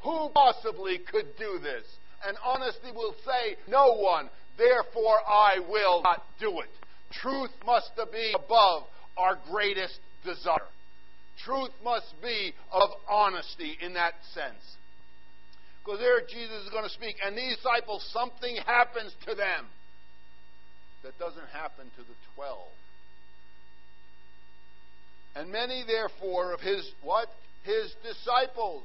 [0.03, 1.83] who possibly could do this?
[2.27, 6.69] And honesty will say, no one, therefore I will not do it.
[7.11, 8.83] Truth must be above
[9.17, 10.67] our greatest desire.
[11.45, 14.77] Truth must be of honesty in that sense.
[15.83, 19.65] Because there Jesus is going to speak, and these disciples, something happens to them
[21.03, 22.71] that doesn't happen to the twelve.
[25.35, 27.27] And many, therefore, of his what?
[27.63, 28.83] His disciples.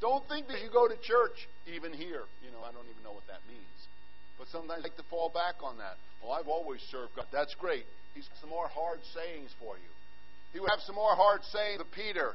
[0.00, 2.26] Don't think that you go to church, even here.
[2.42, 3.78] You know, I don't even know what that means.
[4.38, 5.96] But sometimes I like to fall back on that.
[6.22, 7.26] Well, I've always served God.
[7.32, 7.84] That's great.
[8.14, 9.90] He's some more hard sayings for you.
[10.52, 12.34] He would have some more hard sayings to Peter,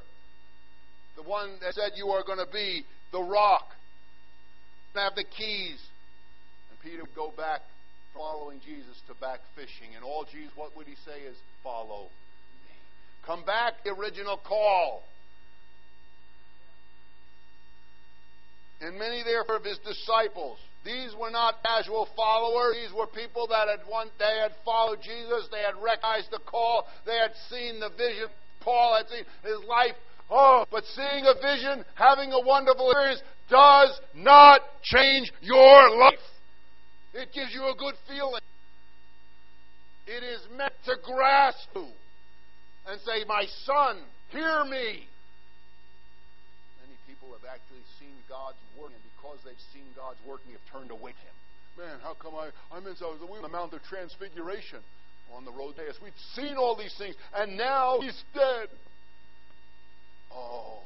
[1.16, 3.68] the one that said you are going to be the rock,
[4.96, 5.80] have the keys.
[6.70, 7.62] And Peter would go back
[8.14, 9.96] following Jesus to back fishing.
[9.96, 12.08] And all Jesus, what would he say is, follow.
[13.26, 15.04] Come back, original call.
[18.82, 20.58] And many therefore of his disciples.
[20.86, 22.76] These were not casual followers.
[22.76, 25.50] These were people that had one day had followed Jesus.
[25.52, 26.88] They had recognized the call.
[27.06, 28.28] They had seen the vision.
[28.62, 29.96] Paul had seen his life.
[30.32, 36.14] Oh, but seeing a vision, having a wonderful experience, does not change your life.
[37.14, 38.42] It gives you a good feeling.
[40.08, 41.88] It is meant to grasp you
[42.90, 45.06] and say, My son, hear me.
[46.82, 50.92] Many people have actually seen God's work, and because they've seen God's working, have turned
[50.92, 51.38] away from Him.
[51.78, 54.80] Man, how come I, I'm in so, we on the Mount of Transfiguration
[55.34, 56.02] on the road to Emmaus.
[56.02, 58.68] We'd seen all these things, and now He's dead.
[60.34, 60.82] Oh,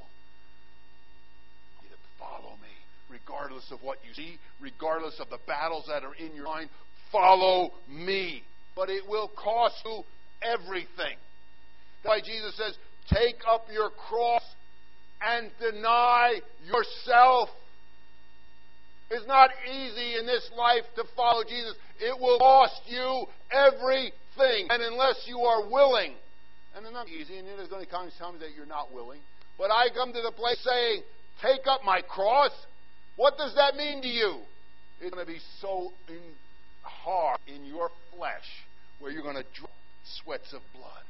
[2.20, 2.76] follow me.
[3.10, 6.70] Regardless of what you see, regardless of the battles that are in your mind,
[7.12, 8.44] follow me.
[8.76, 10.04] But it will cost you
[10.42, 11.18] everything.
[12.04, 12.78] Why Jesus says,
[13.10, 14.44] take up your cross
[15.22, 17.50] and deny yourself.
[19.10, 21.76] It's not easy in this life to follow Jesus.
[22.00, 24.68] It will cost you everything.
[24.70, 26.14] And unless you are willing,
[26.76, 29.20] and it's not easy, and there's going to come times that you're not willing,
[29.58, 31.04] but I come to the place saying,
[31.42, 32.52] take up my cross.
[33.16, 34.40] What does that mean to you?
[35.00, 36.20] It's going to be so in,
[36.82, 38.66] hard in your flesh
[39.00, 39.72] where you're going to drop
[40.24, 41.04] sweats of blood.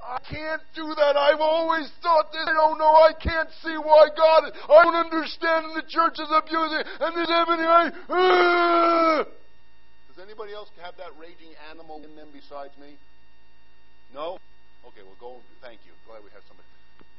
[0.00, 1.16] I can't do that.
[1.16, 2.46] I've always thought this.
[2.46, 2.94] I don't know.
[2.94, 4.52] I can't see why God.
[4.68, 5.66] I don't understand.
[5.66, 6.82] And the church is abusing.
[7.00, 7.66] And this happening.
[7.66, 9.24] I, uh.
[10.08, 12.96] Does anybody else have that raging animal in them besides me?
[14.14, 14.38] No.
[14.86, 15.02] Okay.
[15.02, 15.36] Well, go.
[15.60, 15.92] Thank you.
[16.06, 16.66] Glad we have somebody.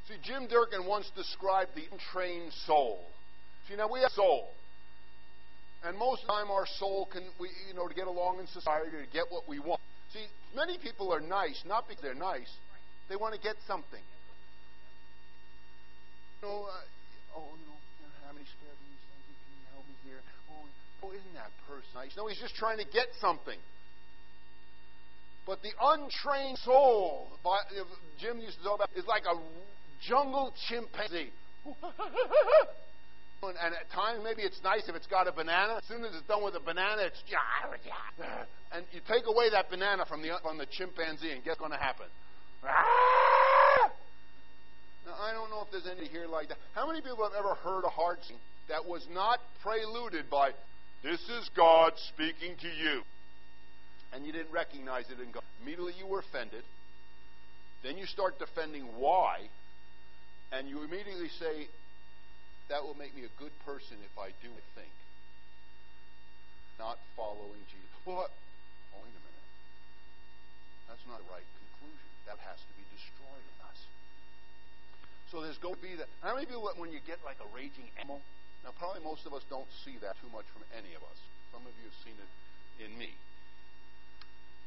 [0.08, 3.04] See, Jim Durkin once described the untrained soul.
[3.68, 4.48] See, now we have soul.
[5.84, 8.46] And most of the time, our soul can, we, you know, to get along in
[8.48, 9.80] society, to get what we want.
[10.12, 12.50] See, many people are nice, not because they're nice,
[13.10, 14.00] they want to get something.
[16.40, 17.74] You know, uh, oh, you know,
[18.24, 19.02] how many spare beans?
[19.10, 19.18] Can
[19.58, 20.22] you help me here?
[20.54, 20.62] Oh,
[21.02, 22.14] oh, isn't that person nice?
[22.16, 23.58] No, he's just trying to get something.
[25.44, 27.26] But the untrained soul,
[28.22, 29.34] Jim used to talk about, is like a
[30.06, 31.34] jungle chimpanzee.
[33.42, 35.82] and, at times, maybe it's nice if it's got a banana.
[35.82, 37.18] As soon as it's done with a banana, it's
[38.72, 41.72] and you take away that banana from the from the chimpanzee, and guess what's going
[41.72, 42.06] to happen?
[42.64, 43.90] Ah!
[45.06, 46.58] Now, I don't know if there's any here like that.
[46.74, 48.36] How many people have ever heard a heart sing
[48.68, 50.52] that was not preluded by,
[51.02, 53.02] "This is God speaking to you,"
[54.12, 55.42] and you didn't recognize it and God?
[55.62, 56.64] Immediately, you were offended.
[57.82, 59.48] Then you start defending why
[60.52, 61.70] and you immediately say,
[62.68, 64.90] that will make me a good person if I do think.
[66.78, 67.94] Not following Jesus.
[68.06, 69.46] Well, oh, wait a minute.
[70.88, 71.46] That's not right.
[72.30, 73.78] That has to be destroyed in us.
[75.34, 76.06] So there's going to be that.
[76.22, 78.22] How many people, when you get like a raging animal,
[78.62, 81.18] now probably most of us don't see that too much from any of us.
[81.50, 82.30] Some of you have seen it
[82.86, 83.10] in me.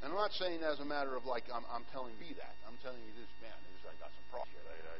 [0.04, 2.52] And I'm not saying as a matter of like I'm, I'm telling you that.
[2.68, 3.56] I'm telling you this, man.
[3.72, 4.68] This, I got some problems here.
[4.68, 5.00] I,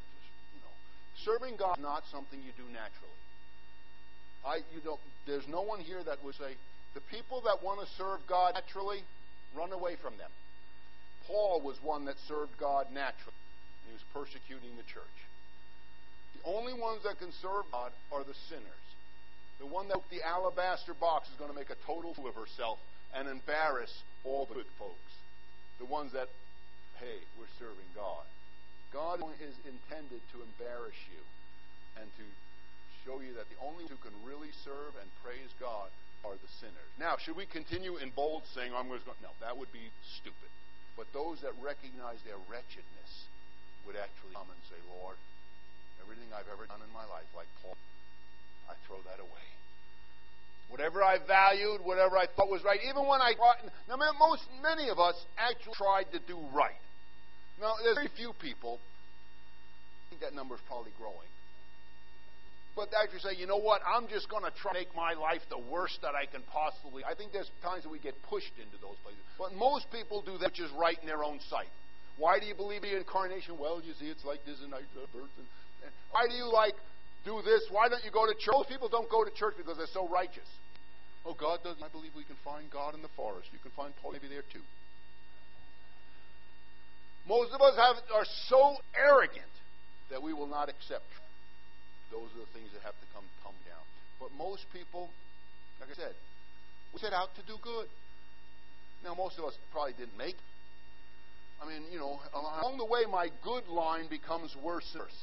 [1.24, 3.20] Serving God is not something you do naturally.
[4.44, 6.52] I, you don't, there's no one here that would say,
[6.92, 9.00] the people that want to serve God naturally,
[9.56, 10.28] run away from them.
[11.26, 13.36] Paul was one that served God naturally.
[13.86, 15.18] He was persecuting the church.
[16.40, 18.86] The only ones that can serve God are the sinners.
[19.60, 22.78] The one that the alabaster box is going to make a total fool of herself
[23.14, 23.92] and embarrass
[24.24, 25.12] all the good folks.
[25.78, 26.28] The ones that
[27.00, 28.24] hey, we're serving God.
[28.92, 31.22] God is intended to embarrass you
[31.98, 32.24] and to
[33.02, 35.90] show you that the only who can really serve and praise God
[36.22, 36.90] are the sinners.
[36.98, 39.18] Now, should we continue in bold saying, I'm going to go?
[39.20, 40.50] No, that would be stupid.
[40.96, 43.12] But those that recognize their wretchedness
[43.86, 45.18] would actually come and say, Lord,
[46.00, 47.76] everything I've ever done in my life, like Paul,
[48.70, 49.46] I throw that away.
[50.70, 54.88] Whatever I valued, whatever I thought was right, even when I thought, now most, many
[54.88, 56.80] of us actually tried to do right.
[57.60, 61.30] Now, there's very few people, I think that number is probably growing,
[62.74, 65.42] but actually say, you know what, I'm just going to try to make my life
[65.48, 67.06] the worst that I can possibly.
[67.06, 69.22] I think there's times that we get pushed into those places.
[69.38, 71.70] But most people do that which is right in their own sight.
[72.18, 73.58] Why do you believe in incarnation?
[73.58, 74.74] Well, you see, it's like this and.
[74.74, 76.74] And, and why do you like
[77.24, 77.62] do this?
[77.70, 78.54] Why don't you go to church?
[78.54, 80.46] Most people don't go to church because they're so righteous.
[81.26, 81.82] Oh, God doesn't.
[81.82, 83.48] I believe we can find God in the forest.
[83.52, 84.62] You can find Paul maybe there too.
[87.26, 89.50] Most of us have, are so arrogant
[90.10, 91.08] that we will not accept
[92.14, 93.82] those are the things that have to come come down.
[94.22, 95.10] But most people,
[95.82, 96.14] like I said,
[96.94, 97.90] we set out to do good.
[99.02, 100.38] Now, most of us probably didn't make.
[101.58, 105.20] I mean, you know, along the way, my good line becomes worse and worse.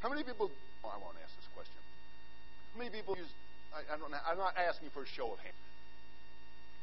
[0.00, 0.50] How many people?
[0.86, 1.82] Oh, I won't ask this question.
[2.74, 3.30] How many people use?
[3.74, 4.14] I, I don't.
[4.14, 5.58] I'm not asking for a show of hands.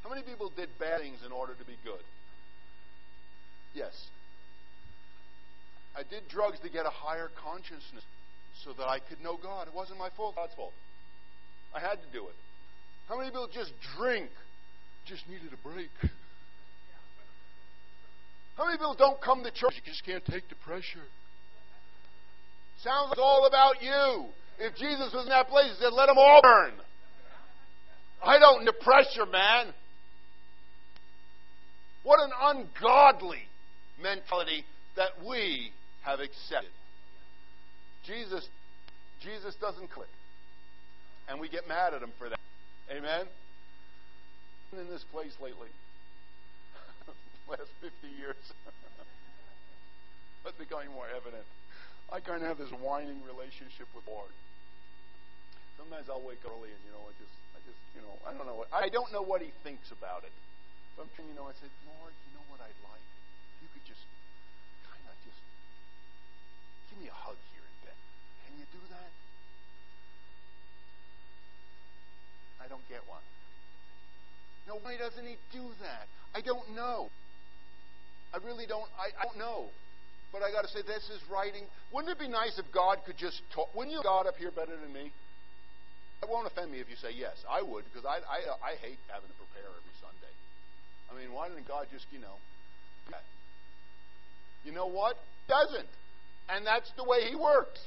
[0.03, 2.03] How many people did bad things in order to be good?
[3.73, 3.93] Yes.
[5.95, 8.03] I did drugs to get a higher consciousness
[8.63, 9.67] so that I could know God.
[9.67, 10.73] It wasn't my fault, God's fault.
[11.73, 12.35] I had to do it.
[13.07, 14.29] How many people just drink?
[15.05, 15.89] Just needed a break.
[18.55, 19.73] How many people don't come to church?
[19.75, 21.07] You just can't take the pressure.
[22.83, 24.25] Sounds like all about you.
[24.59, 26.73] If Jesus was in that place, he said, let them all burn.
[28.21, 29.73] I don't need pressure, man.
[32.03, 33.43] What an ungodly
[34.01, 35.71] mentality that we
[36.09, 36.73] have accepted.
[38.05, 38.47] Jesus,
[39.21, 40.09] Jesus doesn't click.
[41.29, 42.39] And we get mad at him for that.
[42.89, 43.29] Amen?
[44.73, 45.69] In this place lately,
[47.49, 48.37] last 50 years,
[50.43, 51.45] that's becoming more evident.
[52.09, 54.33] I kind of have this whining relationship with Lord.
[55.77, 58.45] Sometimes I'll wake early and you know I just I just you know I don't
[58.45, 60.33] know what I don't know what he thinks about it.
[60.97, 63.05] But I'm trying, you know I said, Lord, you know what I'd like?
[63.57, 64.01] If you could just
[66.99, 67.97] Me a hug here in bed.
[68.43, 69.11] Can you do that?
[72.59, 73.23] I don't get one.
[74.67, 76.11] No, why doesn't he do that?
[76.35, 77.09] I don't know.
[78.35, 78.85] I really don't.
[78.99, 79.71] I, I don't know.
[80.31, 81.65] But I got to say, this is writing.
[81.89, 83.73] Wouldn't it be nice if God could just talk?
[83.73, 85.09] Wouldn't you God up here better than me?
[86.21, 87.39] It won't offend me if you say yes.
[87.49, 90.33] I would because I, I I hate having to prepare every Sunday.
[91.09, 92.37] I mean, why didn't God just you know?
[94.65, 95.17] You know what?
[95.47, 95.87] Doesn't.
[96.53, 97.79] And that's the way he works.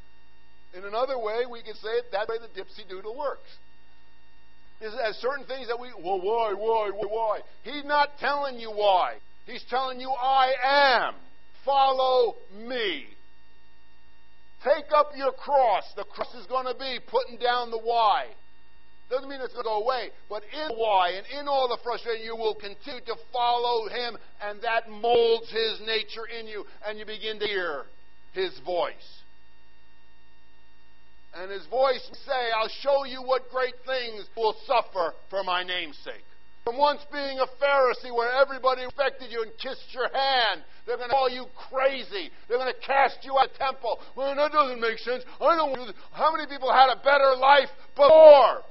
[0.75, 3.49] In another way, we can say it that way the dipsy doodle works.
[4.81, 7.41] There's certain things that we, well, why, why, why, why?
[7.63, 9.15] He's not telling you why.
[9.47, 11.15] He's telling you, I am.
[11.65, 12.35] Follow
[12.67, 13.05] me.
[14.65, 15.85] Take up your cross.
[15.97, 18.27] The cross is going to be putting down the why.
[19.11, 22.25] Doesn't mean it's going to go away, but in why and in all the frustration,
[22.25, 27.05] you will continue to follow him, and that molds his nature in you, and you
[27.05, 27.85] begin to hear
[28.33, 29.23] his voice.
[31.35, 35.97] And his voice say, I'll show you what great things will suffer for my name's
[36.05, 36.25] sake.
[36.65, 41.09] From once being a Pharisee where everybody respected you and kissed your hand, they're going
[41.09, 42.31] to call you crazy.
[42.47, 43.99] They're going to cast you out of the temple.
[44.15, 45.25] Well, that doesn't make sense.
[45.41, 48.63] I don't to How many people had a better life before?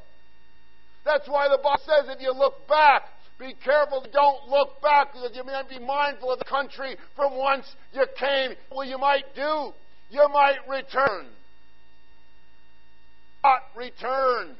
[1.03, 3.03] That's why the Bible says if you look back,
[3.41, 8.05] be careful, don't look back you might be mindful of the country from whence you
[8.17, 8.51] came.
[8.71, 9.73] Well, you might do.
[10.11, 11.25] You might return.
[13.43, 14.55] Not return.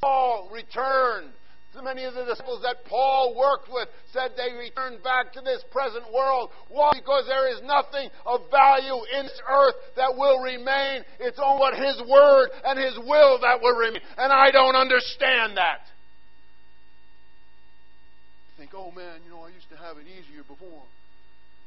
[0.00, 1.30] Paul returned.
[1.72, 5.62] So many of the disciples that Paul worked with said they returned back to this
[5.70, 6.50] present world.
[6.68, 6.90] Why?
[6.96, 11.04] Because there is nothing of value in this earth that will remain.
[11.20, 14.02] It's only what His Word and His will that will remain.
[14.18, 15.86] And I don't understand that
[18.60, 20.84] think, oh man, you know, I used to have it easier before.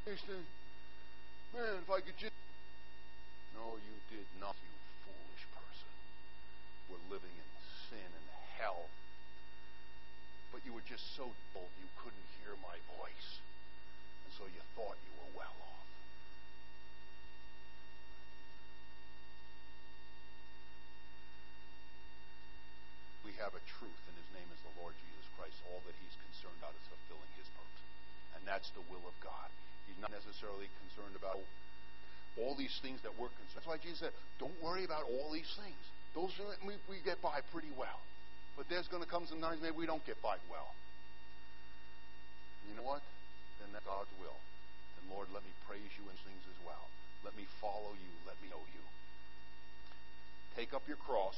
[0.06, 0.38] I used to,
[1.50, 2.38] man, if I could just.
[3.58, 4.70] No, you did not, you
[5.02, 5.90] foolish person.
[6.86, 7.50] We're living in
[7.90, 8.26] sin and
[8.62, 8.86] hell.
[10.54, 13.42] But you were just so dull you couldn't hear my voice.
[14.22, 15.83] And so you thought you were well off.
[23.34, 25.58] We have a truth, and his name is the Lord Jesus Christ.
[25.66, 27.82] All that he's concerned about is fulfilling his purpose.
[28.38, 29.50] And that's the will of God.
[29.90, 31.42] He's not necessarily concerned about
[32.38, 33.58] all these things that we're concerned.
[33.58, 35.82] That's why Jesus said, "Don't worry about all these things.
[36.14, 37.98] Those are, we, we get by pretty well,
[38.54, 40.70] but there's going to come some times maybe we don't get by well.
[42.70, 43.02] You know what?
[43.58, 44.38] Then that's God's will.
[44.94, 46.86] Then Lord, let me praise you in things as well.
[47.26, 48.12] Let me follow you.
[48.30, 48.82] Let me know you.
[50.54, 51.34] Take up your cross.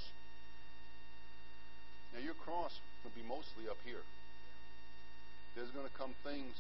[2.16, 2.72] Now your cross
[3.04, 4.00] will be mostly up here.
[5.54, 6.56] There's going to come things,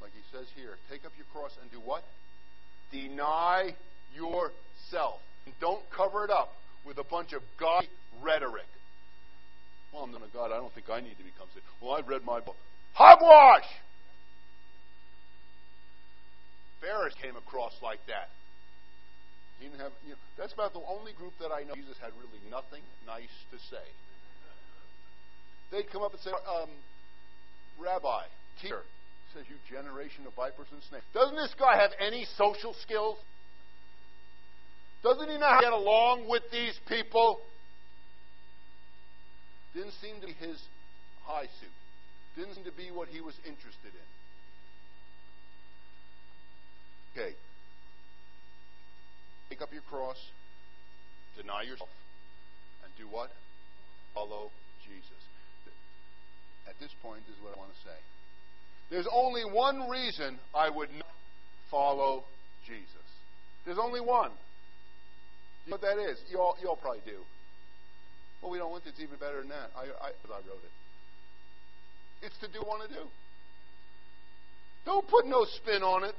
[0.00, 2.04] like he says here, take up your cross and do what?
[2.92, 3.74] Deny
[4.14, 5.18] yourself.
[5.44, 6.54] And don't cover it up
[6.86, 7.86] with a bunch of God
[8.22, 8.70] rhetoric.
[9.92, 10.52] Well, I'm not a God.
[10.52, 11.66] I don't think I need to become saved.
[11.82, 12.56] Well, I've read my book.
[12.94, 13.66] Hogwash!
[16.80, 18.30] Pharisees came across like that.
[19.58, 22.12] He didn't have, you know, that's about the only group that I know Jesus had
[22.14, 23.82] really nothing nice to say.
[25.70, 26.70] They'd come up and say, um,
[27.78, 28.22] Rabbi,
[28.62, 28.82] teacher,
[29.34, 31.04] says, You generation of vipers and snakes.
[31.12, 33.18] Doesn't this guy have any social skills?
[35.02, 37.40] Doesn't he know how to get along with these people?
[39.74, 40.60] Didn't seem to be his
[41.24, 41.70] high suit.
[42.36, 44.08] Didn't seem to be what he was interested in.
[47.12, 47.34] Okay.
[49.50, 50.18] Take up your cross,
[51.36, 51.88] deny yourself,
[52.84, 53.30] and do what?
[54.14, 54.50] Follow.
[56.68, 57.98] At this point, is what I want to say.
[58.90, 61.16] There's only one reason I would not
[61.70, 62.24] follow
[62.66, 63.08] Jesus.
[63.64, 64.30] There's only one.
[65.64, 66.18] You know what that is?
[66.30, 67.20] You all, you all probably do.
[68.40, 68.90] Well, we don't want it.
[68.90, 69.70] It's even better than that.
[69.76, 70.72] I, I, I wrote it.
[72.22, 73.06] It's to do what I want to do.
[74.86, 76.14] Don't put no spin on it.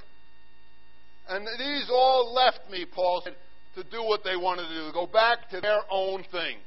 [1.30, 3.36] And these all left me, Paul said,
[3.76, 6.58] to do what they wanted to do, go back to their own thing.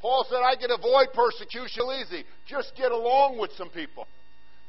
[0.00, 2.24] Paul said, I can avoid persecution easy.
[2.48, 4.06] Just get along with some people.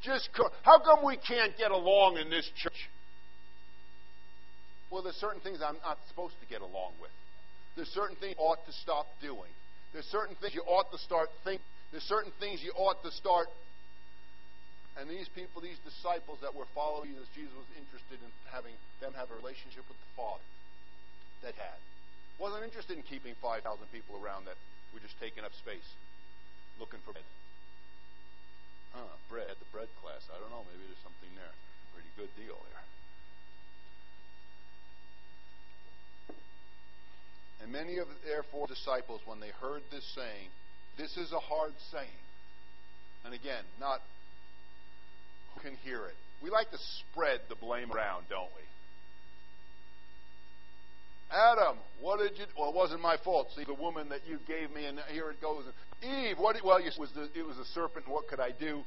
[0.04, 0.30] Just
[0.64, 2.90] how come we can't get along in this church?
[4.92, 7.12] Well, there's certain things I'm not supposed to get along with.
[7.76, 9.48] There's certain things you ought to stop doing.
[9.94, 11.64] There's certain things you ought to start thinking.
[11.92, 13.48] There's certain things you ought to start.
[15.00, 19.16] And these people, these disciples that were following Jesus, Jesus was interested in having them
[19.16, 20.44] have a relationship with the Father
[21.48, 21.80] that had.
[22.36, 23.64] Wasn't interested in keeping 5,000
[23.96, 24.60] people around that
[24.94, 25.88] were just taking up space,
[26.80, 27.28] looking for bread.
[28.92, 30.24] Huh, bread, the bread class.
[30.28, 30.68] I don't know.
[30.68, 31.56] Maybe there's something there.
[31.96, 32.84] Pretty good deal there.
[37.64, 40.50] And many of the therefore disciples, when they heard this saying,
[40.98, 42.22] this is a hard saying.
[43.24, 44.02] And again, not
[45.54, 46.16] who can hear it.
[46.44, 48.66] We like to spread the blame around, don't we?
[51.32, 52.46] Adam, what did you?
[52.58, 53.48] Well, it wasn't my fault.
[53.56, 55.64] See, the woman that you gave me, and here it goes.
[56.04, 56.58] Eve, what?
[56.64, 58.08] Well, it was the, it was a serpent.
[58.08, 58.82] What could I do?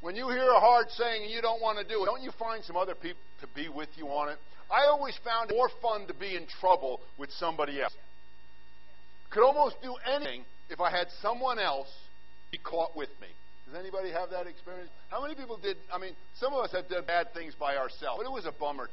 [0.00, 2.32] When you hear a hard saying and you don't want to do it, don't you
[2.38, 4.38] find some other people to be with you on it?
[4.72, 7.94] I always found it more fun to be in trouble with somebody else.
[9.30, 11.88] Could almost do anything if I had someone else
[12.50, 13.28] be caught with me.
[13.66, 14.90] Does anybody have that experience?
[15.10, 15.76] How many people did?
[15.92, 18.52] I mean, some of us have done bad things by ourselves, but it was a
[18.58, 18.88] bummer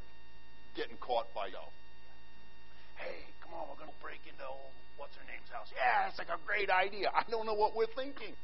[0.76, 1.74] getting caught by yourself
[2.98, 5.70] hey, come on, we're going to break into old, what's her name's house.
[5.74, 7.10] Yeah, it's like a great idea.
[7.14, 8.36] I don't know what we're thinking.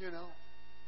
[0.00, 0.28] You know?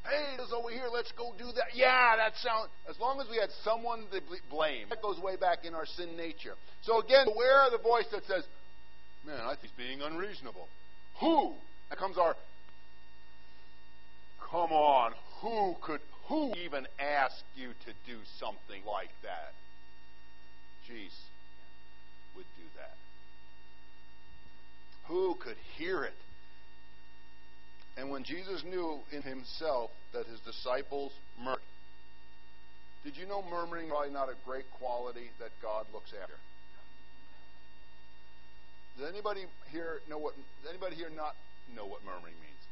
[0.04, 0.88] Hey, it's over here.
[0.92, 1.74] Let's go do that.
[1.74, 2.68] Yeah, that sounds.
[2.90, 4.20] As long as we had someone to
[4.50, 6.54] blame, that goes way back in our sin nature.
[6.82, 8.44] So again, beware of the voice that says,
[9.24, 10.66] "Man, I think he's being unreasonable."
[11.20, 11.54] Who?
[11.88, 12.34] That comes our.
[14.50, 16.00] Come on, who could?
[16.26, 19.54] Who even ask you to do something like that?
[20.90, 21.14] Jeez
[22.34, 22.96] would do that?
[25.08, 26.14] Who could hear it?
[27.96, 31.60] And when Jesus knew in himself that his disciples murmured,
[33.04, 36.38] did you know murmuring is probably not a great quality that God looks after?
[38.96, 40.36] Does anybody here know what?
[40.62, 41.34] Does anybody here not
[41.74, 42.62] know what murmuring means?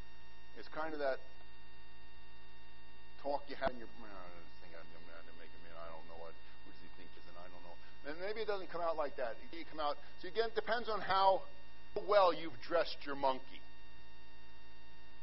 [0.57, 1.19] It's kind of that
[3.23, 3.89] talk you have in your.
[3.91, 6.33] I don't know what.
[6.65, 7.77] What does he think is an I don't know?
[8.07, 9.37] And maybe it doesn't come out like that.
[9.53, 9.97] It come out.
[10.23, 11.43] So again, it depends on how
[12.09, 13.61] well you've dressed your monkey.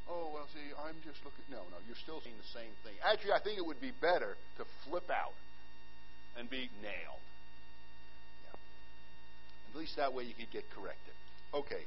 [0.09, 1.43] Oh, well, see, I'm just looking.
[1.51, 2.95] No, no, you're still seeing the same thing.
[3.03, 5.35] Actually, I think it would be better to flip out
[6.39, 7.23] and be nailed.
[8.47, 8.55] Yeah.
[8.55, 11.11] At least that way you could get corrected.
[11.53, 11.83] Okay.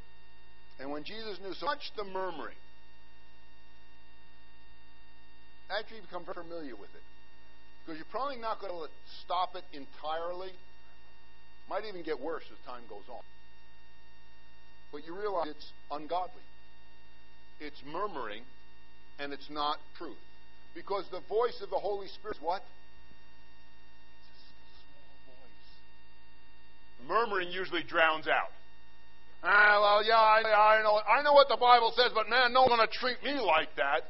[0.80, 2.60] And when Jesus knew so much the murmuring,
[5.72, 7.06] actually become familiar with it.
[7.80, 8.88] Because you're probably not going to
[9.24, 10.52] stop it entirely.
[11.68, 13.24] Might even get worse as time goes on.
[14.92, 16.42] But you realize it's ungodly.
[17.60, 18.42] It's murmuring,
[19.18, 20.16] and it's not truth.
[20.74, 22.62] Because the voice of the Holy Spirit is what?
[27.06, 28.50] Murmuring usually drowns out.
[29.42, 32.62] Ah, well, yeah, I, I know, I know what the Bible says, but man, no
[32.62, 34.04] one's going to treat me like that.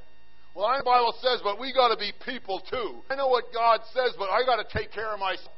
[0.55, 3.03] Well, I know the Bible says, but we got to be people too.
[3.09, 5.55] I know what God says, but I got to take care of myself.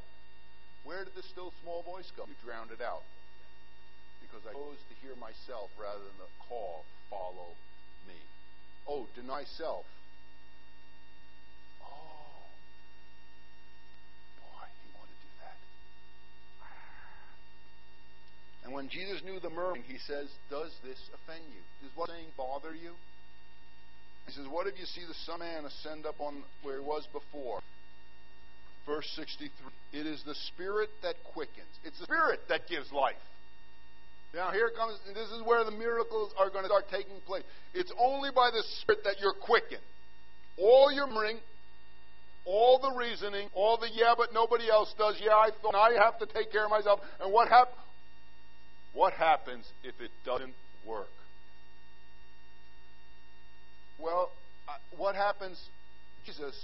[0.85, 2.25] Where did the still small voice go?
[2.29, 3.01] You drowned it out.
[4.33, 7.53] Because I chose to hear myself rather than the call, follow
[8.09, 8.16] me.
[8.89, 9.85] Oh, deny self.
[11.85, 12.49] Oh.
[14.41, 15.61] Boy, he wanted to do that.
[18.64, 21.61] And when Jesus knew the murmuring, he says, Does this offend you?
[21.85, 22.97] Does what saying bother you?
[24.24, 27.07] He says, What if you see the Son Man ascend up on where he was
[27.12, 27.61] before?
[28.87, 29.53] Verse 63.
[29.93, 31.68] It is the Spirit that quickens.
[31.85, 33.20] It's the Spirit that gives life.
[34.35, 37.43] Now, here comes, this is where the miracles are going to start taking place.
[37.74, 39.83] It's only by the Spirit that you're quickened.
[40.57, 41.39] All your murmuring,
[42.47, 45.16] all the reasoning, all the yeah, but nobody else does.
[45.22, 47.01] Yeah, I thought now I have to take care of myself.
[47.20, 47.76] And what hap-
[48.95, 50.55] What happens if it doesn't
[50.87, 51.09] work?
[53.99, 54.30] Well,
[54.68, 55.59] uh, what happens,
[56.26, 56.55] Jesus?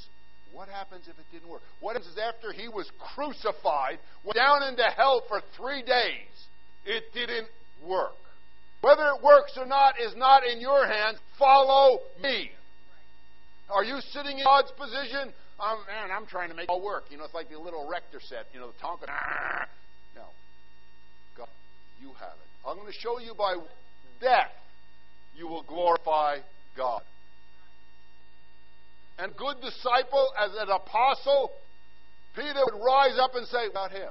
[0.52, 1.62] What happens if it didn't work?
[1.80, 6.32] What happens after he was crucified, went down into hell for three days,
[6.84, 7.46] it didn't
[7.86, 8.16] work.
[8.80, 11.18] Whether it works or not is not in your hands.
[11.38, 12.50] Follow me.
[13.70, 15.32] Are you sitting in God's position?
[15.60, 17.04] Um, man, I'm trying to make it all work.
[17.10, 18.46] You know, it's like the little Erector set.
[18.54, 19.06] You know, the Tonka.
[20.14, 20.22] No.
[21.36, 21.48] God,
[22.00, 22.68] you have it.
[22.68, 23.56] I'm going to show you by
[24.20, 24.52] death
[25.38, 26.38] you will glorify
[26.76, 27.02] God.
[29.18, 31.52] And good disciple, as an apostle,
[32.36, 34.10] Peter would rise up and say, about him.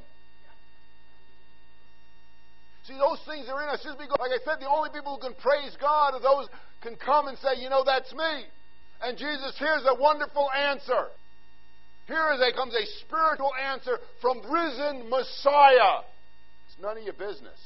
[2.87, 5.21] See, those things are in us just because, like I said, the only people who
[5.21, 8.47] can praise God are those who can come and say, you know, that's me.
[9.03, 11.11] And Jesus, here's a wonderful answer.
[12.07, 16.07] Here is a, comes a spiritual answer from risen Messiah.
[16.71, 17.59] It's none of your business.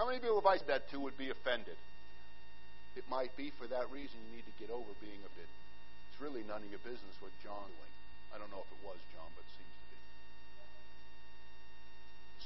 [0.00, 1.76] How many people have I said that to would be offended?
[2.96, 5.56] It might be for that reason you need to get over being offended.
[6.12, 7.94] It's really none of your business what John doing.
[8.32, 10.00] I don't know if it was John, but it seems to be.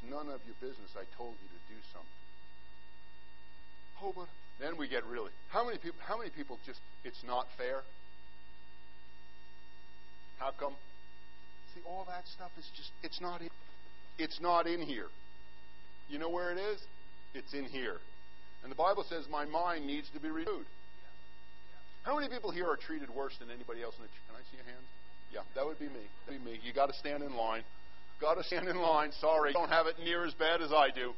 [0.00, 0.96] It's none of your business.
[0.96, 2.20] I told you to do something.
[4.02, 4.28] Oh, but
[4.58, 5.30] then we get really.
[5.50, 5.98] How many people?
[6.00, 6.80] How many people just?
[7.04, 7.82] It's not fair.
[10.38, 10.72] How come?
[11.74, 12.90] See, all that stuff is just.
[13.02, 13.42] It's not.
[13.42, 13.50] In,
[14.18, 15.08] it's not in here.
[16.08, 16.80] You know where it is?
[17.34, 18.00] It's in here.
[18.62, 20.66] And the Bible says my mind needs to be renewed.
[22.02, 24.24] How many people here are treated worse than anybody else in the church?
[24.28, 24.84] Can I see a hand?
[25.32, 26.08] Yeah, that would be me.
[26.26, 26.60] That'd be me.
[26.64, 27.62] You got to stand in line.
[28.20, 29.12] Got to stand in line.
[29.20, 31.14] Sorry, don't have it near as bad as I do.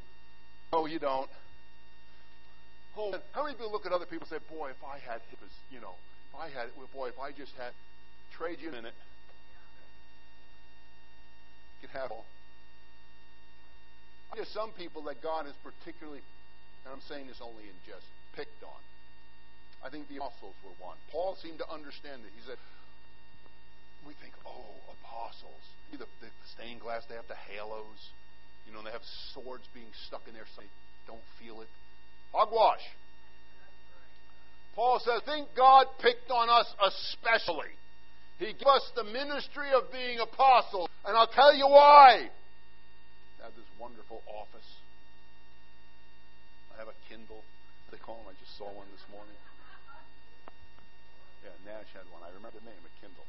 [0.72, 1.28] No, you don't.
[2.96, 5.40] Oh, how many people look at other people and say, "Boy, if I had hip
[5.70, 5.94] you know,
[6.30, 7.72] if I had it, boy, if I just had
[8.36, 8.94] trade you in it,
[11.80, 12.26] could have all."
[14.34, 16.20] There's some people that God has particularly
[16.84, 18.80] and I'm saying this only in jest, picked on.
[19.82, 20.98] I think the apostles were one.
[21.10, 22.30] Paul seemed to understand that.
[22.34, 22.58] He said,
[24.06, 25.62] we think, oh, apostles.
[25.92, 28.00] The, the stained glass, they have the halos.
[28.66, 30.72] You know, they have swords being stuck in there so they
[31.06, 31.68] don't feel it.
[32.32, 32.80] Hogwash.
[34.74, 37.76] Paul says, think God picked on us especially.
[38.38, 40.88] He gave us the ministry of being apostles.
[41.04, 42.30] And I'll tell you why.
[43.38, 44.52] I have this wonderful office
[46.74, 47.44] I have a Kindle.
[47.92, 48.32] They call them.
[48.32, 49.36] I just saw one this morning.
[51.44, 52.24] Yeah, Nash had one.
[52.24, 53.28] I remember the name, a Kindle.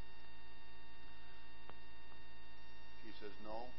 [3.03, 3.71] He says, no.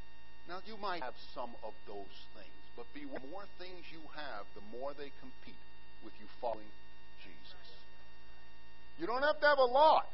[0.49, 4.65] Now, you might have some of those things, but the more things you have, the
[4.73, 5.61] more they compete
[6.01, 6.73] with you following
[7.21, 7.67] Jesus.
[8.97, 10.09] You don't have to have a lot.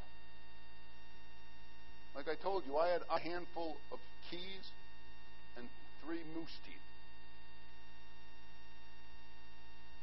[2.15, 3.99] Like I told you, I had a handful of
[4.31, 4.75] keys
[5.57, 5.67] and
[6.03, 6.81] three moose teeth.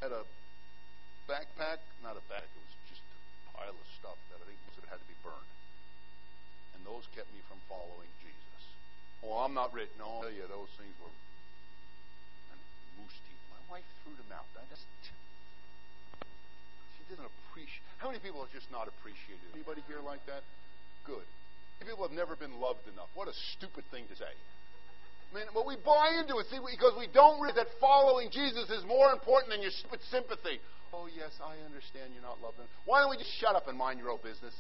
[0.01, 0.23] had a
[1.25, 4.77] backpack, not a bag, it was just a pile of stuff that I think most
[4.77, 5.51] of it had to be burned.
[6.77, 8.61] And those kept me from following Jesus.
[9.25, 9.87] Oh, I'm not rich.
[9.95, 11.07] No, I'll tell you, those things were
[12.99, 13.43] moose teeth.
[13.47, 14.43] My wife threw them out.
[14.59, 14.83] I just
[16.99, 17.79] she doesn't appreciate.
[17.95, 19.47] How many people are just not appreciated?
[19.55, 20.43] Anybody here like that?
[21.07, 21.23] Good.
[21.79, 23.07] People have never been loved enough.
[23.15, 24.35] What a stupid thing to say.
[24.35, 28.67] I mean, but we buy into it, see, because we don't realize that following Jesus
[28.67, 30.59] is more important than your stupid sympathy.
[30.91, 32.67] Oh, yes, I understand you're not loving.
[32.83, 34.51] Why don't we just shut up and mind your own business?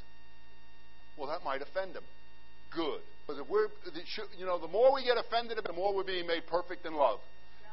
[1.19, 2.07] Well, that might offend them.
[2.77, 3.01] Good.
[3.25, 3.67] Because if we're,
[4.37, 7.19] you know, the more we get offended, the more we're being made perfect in love.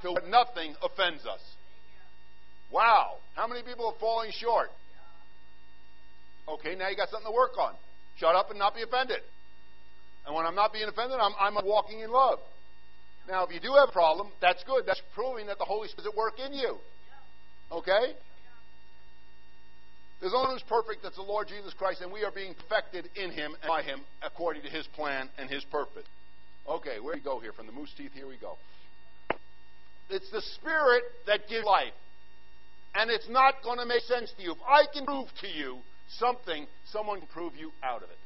[0.01, 1.41] Till nothing offends us.
[2.73, 3.19] Wow.
[3.37, 4.71] How many people are falling short?
[6.49, 7.75] Okay, now you got something to work on.
[8.17, 9.21] Shut up and not be offended.
[10.27, 12.39] And when I'm not being offended, I'm, I'm walking in love.
[13.29, 14.85] Now, if you do have a problem, that's good.
[14.87, 16.77] That's proving that the Holy Spirit is at work in you.
[17.71, 18.13] Okay?
[20.21, 23.09] There's only one who's perfect, that's the Lord Jesus Christ, and we are being perfected
[23.17, 26.07] in Him and by Him according to His plan and His purpose.
[26.69, 27.53] Okay, where do we go here?
[27.53, 28.57] From the moose teeth, here we go.
[30.09, 31.93] It's the Spirit that gives life.
[32.95, 34.53] And it's not going to make sense to you.
[34.53, 35.79] If I can prove to you
[36.19, 38.19] something, someone can prove you out of it.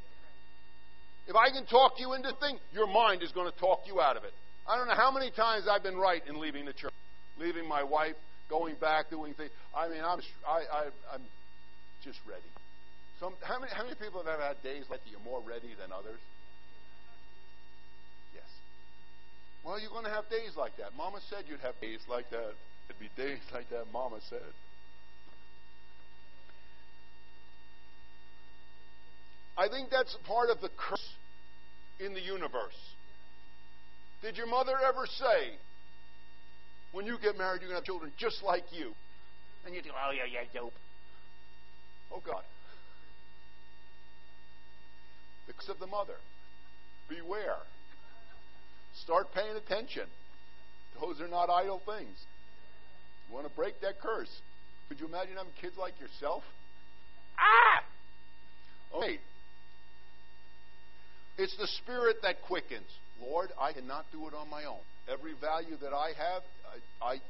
[1.27, 4.17] If I can talk you into thing, your mind is going to talk you out
[4.17, 4.33] of it.
[4.69, 6.93] I don't know how many times I've been right in leaving the church,
[7.39, 8.15] leaving my wife,
[8.51, 9.51] going back, doing things.
[9.77, 10.83] I mean, I'm I, I,
[11.15, 11.23] I'm
[12.09, 12.49] just ready.
[13.21, 15.93] Some, how many how many people have ever had days like you're more ready than
[15.93, 16.21] others?
[18.33, 18.49] Yes.
[19.61, 20.97] Well, you're going to have days like that.
[20.97, 22.57] Mama said you'd have days like that.
[22.89, 23.93] It'd be days like that.
[23.93, 24.49] Mama said.
[29.59, 31.13] I think that's part of the curse
[32.01, 32.79] in the universe.
[34.23, 35.59] Did your mother ever say,
[36.93, 38.95] when you get married, you're going to have children just like you?
[39.67, 40.73] And you think, oh, yeah, yeah, dope.
[42.13, 42.43] Oh, God.
[45.47, 46.17] The of the mother.
[47.09, 47.59] Beware.
[49.03, 50.05] Start paying attention.
[51.01, 52.17] Those are not idle things.
[53.29, 54.31] You want to break that curse.
[54.89, 56.43] Could you imagine having kids like yourself?
[57.39, 57.85] Ah!
[58.97, 59.19] Okay.
[61.37, 62.89] It's the spirit that quickens.
[63.21, 64.81] Lord, I cannot do it on my own.
[65.11, 66.43] Every value that I have,
[67.03, 67.21] I,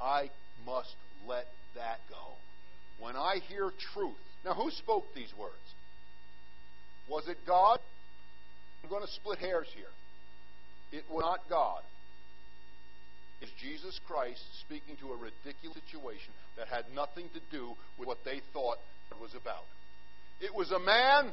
[0.00, 0.30] I, I
[0.64, 0.94] must
[1.28, 2.36] let that go.
[3.00, 4.16] When I hear truth.
[4.44, 5.54] Now, who spoke these words?
[7.08, 7.78] Was it God?
[8.82, 9.92] I'm going to split hairs here.
[10.92, 11.82] It was not God.
[13.40, 18.18] It's Jesus Christ speaking to a ridiculous situation that had nothing to do with what
[18.24, 18.76] they thought
[19.10, 19.64] it was about.
[20.40, 21.32] It was a man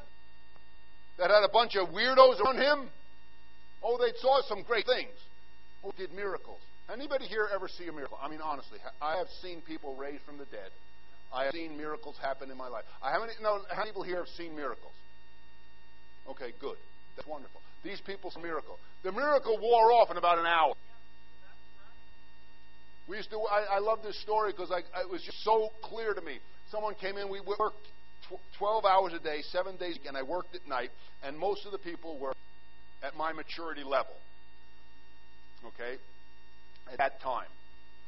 [1.17, 2.89] that had a bunch of weirdos around him.
[3.83, 5.13] Oh, they saw some great things.
[5.83, 6.59] Oh, did miracles.
[6.91, 8.17] Anybody here ever see a miracle?
[8.21, 10.71] I mean, honestly, I have seen people raised from the dead.
[11.33, 12.83] I have seen miracles happen in my life.
[13.01, 13.31] I haven't.
[13.41, 14.93] No, how many people here have seen miracles?
[16.29, 16.77] Okay, good.
[17.15, 17.61] That's wonderful.
[17.83, 18.77] These people saw a miracle.
[19.03, 20.73] The miracle wore off in about an hour.
[23.07, 23.39] We used to.
[23.39, 26.39] I, I love this story because it was just so clear to me.
[26.71, 27.29] Someone came in.
[27.29, 27.87] We worked
[28.57, 30.91] 12 hours a day, seven days, and I worked at night,
[31.23, 32.33] and most of the people were
[33.03, 34.15] at my maturity level.
[35.65, 35.97] Okay?
[36.91, 37.47] At that time.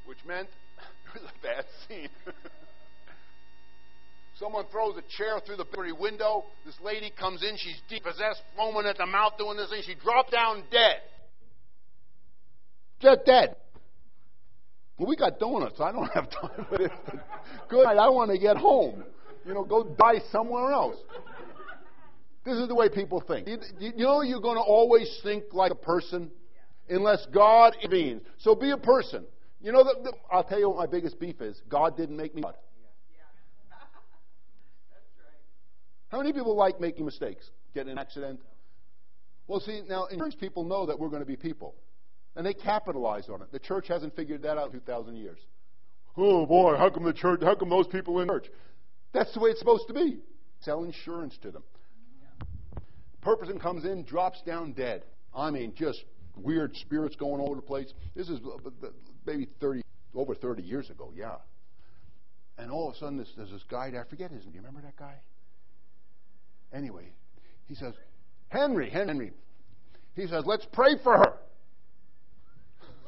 [0.05, 0.49] Which meant
[1.15, 2.09] it was a bad scene.
[4.39, 6.45] Someone throws a chair through the very window.
[6.65, 7.57] This lady comes in.
[7.57, 9.81] She's possessed, foaming at the mouth, doing this thing.
[9.85, 11.01] She dropped down dead.
[13.01, 13.55] Just dead.
[14.97, 15.79] Well, we got donuts.
[15.81, 16.91] I don't have time for this.
[17.69, 17.97] Good night.
[17.97, 19.03] I want to get home.
[19.45, 20.97] You know, go die somewhere else.
[22.45, 23.47] This is the way people think.
[23.47, 26.31] You, know, you're going to always think like a person
[26.89, 28.21] unless God intervenes.
[28.37, 29.25] So be a person.
[29.61, 31.61] You know, the, the, I'll tell you what my biggest beef is.
[31.69, 32.43] God didn't make me.
[36.09, 37.49] How many people like making mistakes?
[37.73, 38.39] Get in an accident?
[39.47, 41.75] Well, see, now insurance people know that we're going to be people.
[42.35, 43.51] And they capitalize on it.
[43.51, 45.39] The church hasn't figured that out in 2,000 years.
[46.17, 48.47] Oh boy, how come the church, how come those people in church?
[49.13, 50.19] That's the way it's supposed to be.
[50.61, 51.63] Sell insurance to them.
[53.21, 55.03] Person comes in, drops down dead.
[55.35, 56.03] I mean, just
[56.35, 57.93] weird spirits going all over the place.
[58.15, 58.87] This is uh,
[59.25, 59.83] maybe 30,
[60.15, 61.35] over 30 years ago, yeah.
[62.57, 64.51] And all of a sudden, there's, there's this guy, I forget his name.
[64.51, 65.15] Do you remember that guy?
[66.73, 67.11] Anyway,
[67.67, 67.93] he says,
[68.49, 69.31] Henry, Henry.
[70.15, 71.33] He says, let's pray for her.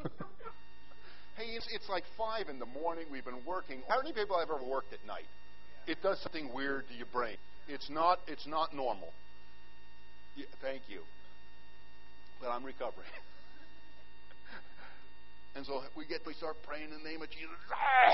[1.37, 3.05] hey, it's, it's like 5 in the morning.
[3.11, 3.81] We've been working.
[3.87, 5.25] How many people have ever worked at night?
[5.87, 7.37] it does something weird to your brain.
[7.67, 9.09] It's not, it's not normal.
[10.35, 11.01] Yeah, thank you.
[12.39, 13.05] But I'm recovering.
[15.55, 17.49] and so we get, we start praying in the name of Jesus.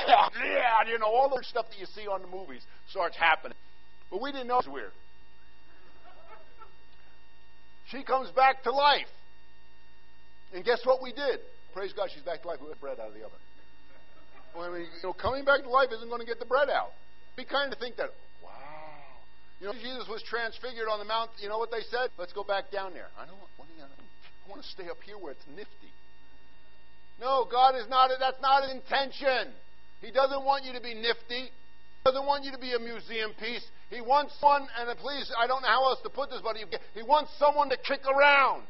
[0.07, 3.57] Yeah, you know, all the stuff that you see on the movies starts happening.
[4.11, 4.91] But we didn't know it was weird.
[7.91, 9.07] She comes back to life.
[10.53, 11.39] And guess what we did?
[11.73, 12.59] Praise God, she's back to life.
[12.61, 13.39] We got bread out of the oven.
[14.55, 16.69] Well, I mean, you know, coming back to life isn't going to get the bread
[16.69, 16.91] out.
[17.38, 18.09] We kind of think that,
[18.41, 18.49] wow.
[19.61, 21.29] You know, Jesus was transfigured on the mount.
[21.39, 22.09] You know what they said?
[22.17, 23.07] Let's go back down there.
[23.19, 23.38] I don't.
[23.38, 25.91] Want, I want to stay up here where it's nifty.
[27.19, 28.09] No, God is not.
[28.19, 29.53] That's not his intention.
[30.01, 31.51] He doesn't want you to be nifty.
[32.08, 33.68] He doesn't want you to be a museum piece.
[33.89, 37.03] He wants someone, and please, I don't know how else to put this, but he,
[37.03, 38.64] wants someone to kick around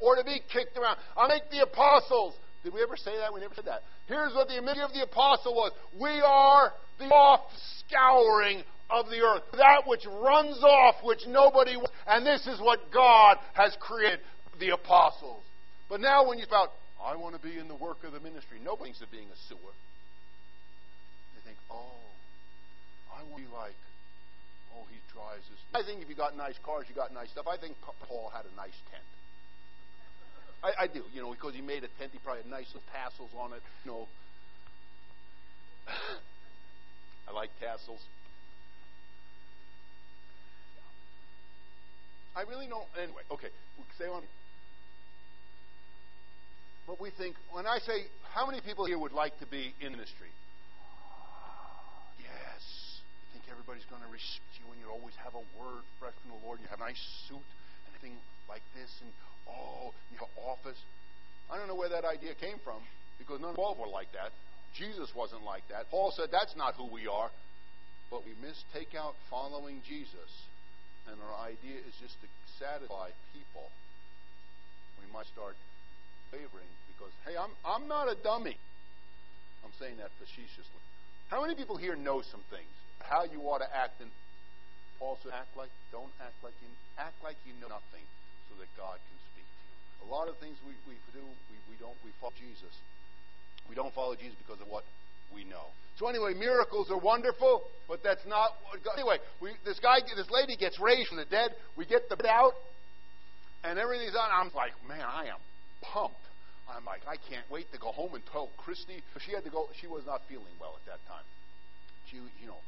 [0.00, 0.98] or to be kicked around.
[1.16, 2.34] I make the apostles.
[2.62, 3.32] Did we ever say that?
[3.32, 3.84] We never said that.
[4.06, 5.72] Here's what the imagery of the apostle was.
[5.98, 7.48] We are the off
[7.80, 9.42] scouring of the earth.
[9.56, 11.92] That which runs off, which nobody wants.
[12.06, 14.20] And this is what God has created
[14.60, 15.42] the apostles.
[15.88, 16.68] But now when you thought,
[17.02, 19.38] I want to be in the work of the ministry, nobody thinks of being a
[19.48, 19.72] sewer.
[21.70, 22.00] Oh,
[23.12, 23.76] I want to be like,
[24.76, 25.60] oh, he drives this.
[25.74, 27.46] I think if you got nice cars, you got nice stuff.
[27.46, 27.76] I think
[28.08, 29.04] Paul had a nice tent.
[30.64, 32.88] I, I do, you know, because he made a tent, he probably had nice little
[32.92, 33.62] tassels on it.
[33.84, 34.08] You know,
[37.28, 38.00] I like tassels.
[42.36, 42.88] I really don't.
[42.98, 43.48] Anyway, okay,
[43.94, 44.22] stay on.
[46.86, 48.04] But we think, when I say,
[48.34, 50.28] how many people here would like to be in ministry?
[52.18, 53.00] Yes.
[53.32, 56.36] You think everybody's going to respect you and you always have a word fresh from
[56.36, 56.60] the Lord.
[56.60, 58.12] You have a nice suit and everything
[58.44, 59.08] like this, and
[59.48, 60.76] oh, you have an office.
[61.48, 62.84] I don't know where that idea came from
[63.16, 64.36] because none of all were like that.
[64.76, 65.88] Jesus wasn't like that.
[65.88, 67.32] Paul said that's not who we are.
[68.12, 70.28] But we mistake out following Jesus,
[71.08, 72.28] and our idea is just to
[72.60, 73.72] satisfy people.
[75.00, 75.56] We might start
[76.28, 78.60] favoring because, hey, I'm, I'm not a dummy.
[79.64, 80.84] I'm saying that facetiously.
[81.32, 82.68] How many people here know some things?
[83.08, 84.10] How you ought to act and
[84.98, 88.04] Paul said, act like, don't act like you, act like you know nothing
[88.48, 89.76] so that God can speak to you.
[90.06, 92.72] A lot of things we, we do, we, we don't, we follow Jesus.
[93.68, 94.84] We don't follow Jesus because of what
[95.34, 95.72] we know.
[95.98, 100.30] So anyway, miracles are wonderful, but that's not what God, anyway, we, this guy, this
[100.30, 101.54] lady gets raised from the dead.
[101.76, 102.54] We get the bed out,
[103.62, 104.28] and everything's on.
[104.32, 105.40] I'm like, man, I am
[105.82, 106.18] pumped.
[106.64, 109.04] I'm like, I can't wait to go home and tell Christy.
[109.20, 109.68] She had to go.
[109.80, 111.24] She was not feeling well at that time.
[112.10, 112.58] She, you know,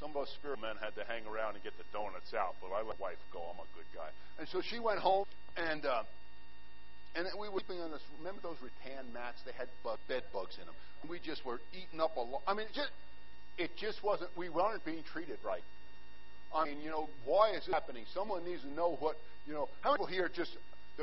[0.00, 2.68] some of us spirit men had to hang around and get the donuts out, but
[2.68, 3.40] I let my wife go.
[3.40, 4.08] I'm a good guy.
[4.38, 5.24] And so she went home,
[5.56, 6.04] and uh,
[7.16, 8.04] and we were sleeping on this.
[8.18, 9.40] Remember those rattan mats?
[9.44, 10.76] They had bug, bed bugs in them.
[11.02, 12.42] And we just were eating up a lot.
[12.46, 12.92] I mean, it just
[13.56, 14.30] it just wasn't.
[14.36, 15.64] We weren't being treated right.
[16.54, 18.04] I mean, you know, why is it happening?
[18.12, 19.16] Someone needs to know what
[19.46, 19.68] you know.
[19.80, 20.52] How many people here just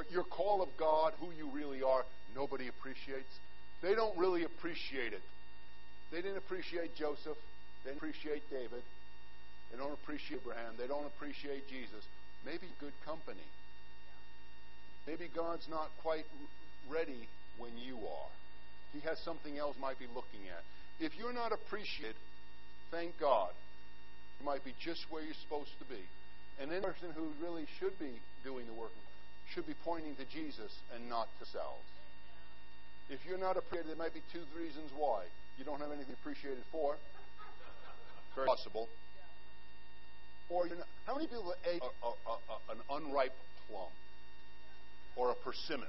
[0.09, 2.03] your call of God, who you really are,
[2.35, 3.29] nobody appreciates.
[3.81, 5.21] They don't really appreciate it.
[6.11, 7.37] They didn't appreciate Joseph.
[7.85, 8.83] They appreciate David.
[9.71, 10.73] They don't appreciate Abraham.
[10.77, 12.03] They don't appreciate Jesus.
[12.45, 13.47] Maybe good company.
[15.07, 16.25] Maybe God's not quite
[16.89, 17.27] ready
[17.57, 18.31] when you are.
[18.93, 20.63] He has something else might be looking at.
[20.99, 22.15] If you're not appreciated,
[22.91, 23.51] thank God.
[24.39, 25.99] You might be just where you're supposed to be.
[26.61, 28.13] And the person who really should be
[28.43, 28.93] doing the work
[29.51, 31.83] should be pointing to Jesus and not to selves.
[33.09, 35.25] If you're not appreciated, there might be two reasons why.
[35.57, 36.95] You don't have anything appreciated for.
[38.35, 38.89] Very possible.
[40.49, 43.33] Or you know, how many people ate a, a, a, an unripe
[43.67, 43.89] plum
[45.15, 45.87] or a persimmon?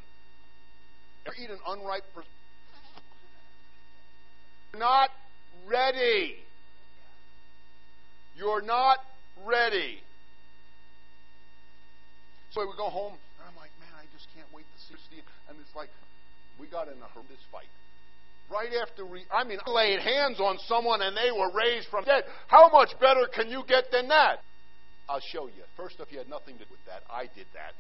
[1.27, 2.31] Ever eat an unripe persimmon?
[4.73, 5.11] You're not
[5.67, 6.37] ready.
[8.37, 8.99] You're not
[9.45, 10.01] ready.
[12.51, 15.25] So we go home, and I'm like, man, I just can't wait to see Steve.
[15.49, 15.91] And it's like,
[16.59, 17.71] we got in a horrendous fight.
[18.51, 22.05] Right after we, I mean, I laid hands on someone and they were raised from
[22.05, 22.25] dead.
[22.47, 24.41] How much better can you get than that?
[25.09, 25.65] I'll show you.
[25.77, 27.03] First off, you had nothing to do with that.
[27.11, 27.73] I did that.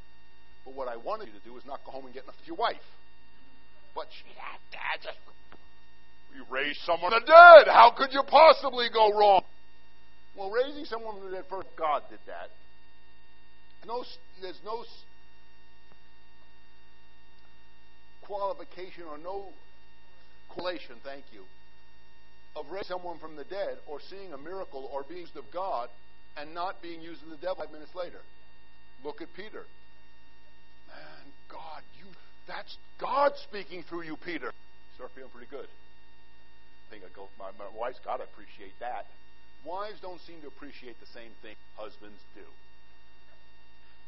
[0.64, 2.48] But what I wanted you to do was not go home and get enough with
[2.48, 2.84] your wife.
[3.94, 5.04] But she had that.
[5.04, 5.18] Just,
[6.34, 7.68] you raised someone from the dead.
[7.68, 9.44] How could you possibly go wrong?
[10.36, 12.50] Well, raising someone from the dead first, God did that.
[13.86, 14.02] No,
[14.40, 14.84] there's no
[18.22, 19.52] qualification or no
[20.54, 21.42] correlation, thank you,
[22.56, 25.88] of raising someone from the dead or seeing a miracle or being used of God
[26.36, 28.22] and not being used of the devil five minutes later.
[29.04, 29.66] Look at Peter.
[30.88, 32.06] Man, God, you
[32.46, 34.52] that's God speaking through you, Peter.
[34.96, 35.66] Start feeling pretty good.
[35.66, 39.06] I think I go, my, my wife's got to appreciate that.
[39.64, 42.44] Wives don't seem to appreciate the same thing husbands do.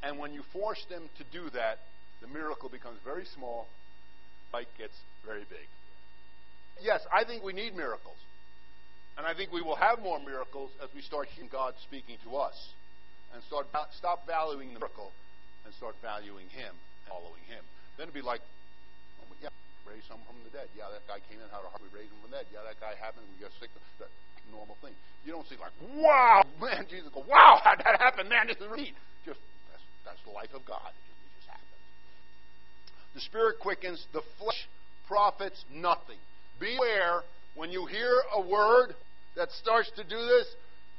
[0.03, 1.81] And when you force them to do that,
[2.21, 3.67] the miracle becomes very small
[4.53, 4.95] fight gets
[5.25, 5.67] very big.
[6.83, 8.17] Yes, I think we need miracles.
[9.17, 12.37] And I think we will have more miracles as we start hearing God speaking to
[12.37, 12.57] us
[13.33, 13.67] and start
[13.97, 15.11] stop valuing the miracle
[15.65, 17.65] and start valuing Him and following Him.
[17.97, 18.45] Then it'd be like,
[19.25, 19.49] oh, yeah,
[19.89, 20.69] raise someone from the dead.
[20.77, 22.47] Yeah, that guy came in, had a heart, we raised him from the dead.
[22.53, 23.73] Yeah, that guy happened, we got sick.
[23.97, 24.13] That
[24.53, 24.93] normal thing.
[25.25, 28.29] You don't see like, wow, man, Jesus go, wow, how'd that happen?
[28.29, 28.69] Man, this is.
[29.25, 29.41] Just
[29.73, 30.93] that's, that's the life of God.
[30.93, 31.83] It just, it just happens.
[33.15, 34.69] The Spirit quickens, the flesh
[35.09, 36.21] profits nothing.
[36.59, 37.23] Beware
[37.55, 38.95] when you hear a word
[39.37, 40.47] that starts to do this,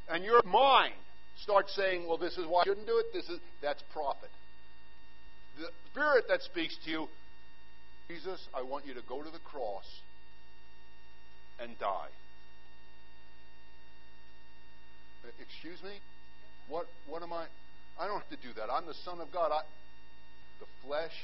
[0.10, 0.94] and your mind
[1.42, 4.30] starts saying, Well, this is why I shouldn't do it, this is that's profit.
[5.58, 7.08] The Spirit that speaks to you,
[8.08, 9.86] Jesus, I want you to go to the cross
[11.60, 12.10] and die.
[15.26, 15.98] Uh, excuse me?
[16.70, 17.46] What, what am I?
[18.00, 18.70] I don't have to do that.
[18.72, 19.52] I'm the Son of God.
[19.52, 19.62] I,
[20.60, 21.16] the flesh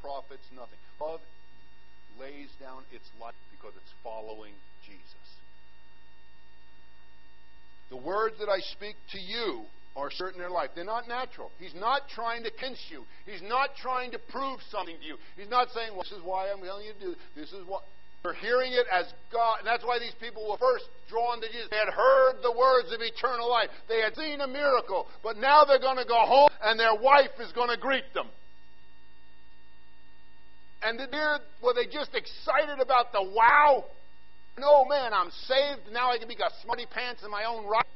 [0.00, 0.78] profits nothing.
[1.00, 1.20] Love
[2.18, 4.52] lays down its life because it's following
[4.84, 5.26] Jesus.
[7.90, 9.62] The words that I speak to you
[9.94, 10.70] are certain in their life.
[10.74, 11.50] They're not natural.
[11.60, 13.04] He's not trying to convince you.
[13.26, 15.16] He's not trying to prove something to you.
[15.36, 17.52] He's not saying, well, this is why I'm telling you to do this.
[17.52, 17.82] is what.
[18.24, 19.58] You're hearing it as God.
[19.58, 21.66] And that's why these people were first drawn to Jesus.
[21.70, 23.66] They had heard the words of eternal life.
[23.88, 25.08] They had seen a miracle.
[25.24, 28.28] But now they're going to go home and their wife is going to greet them.
[30.84, 33.84] And the dear were they just excited about the wow?
[34.58, 35.88] No, oh, man, I'm saved.
[35.92, 37.86] Now I can be a smarty pants in my own right.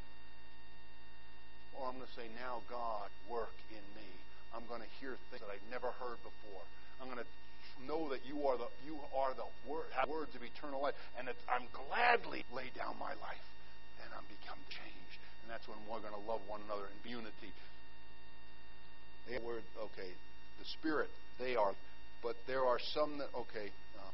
[1.76, 4.08] Or I'm going to say, now God, work in me.
[4.56, 6.64] I'm going to hear things that I've never heard before.
[7.02, 7.28] I'm going to
[7.84, 11.68] know that you are the you are the word, words of eternal life, and I'm
[11.76, 13.46] gladly lay down my life,
[14.00, 17.52] and I'm become changed, and that's when we're going to love one another in unity.
[19.28, 19.62] The word,
[19.92, 20.10] okay,
[20.58, 21.74] the Spirit, they are,
[22.26, 23.70] but there are some that okay.
[23.94, 24.10] Uh,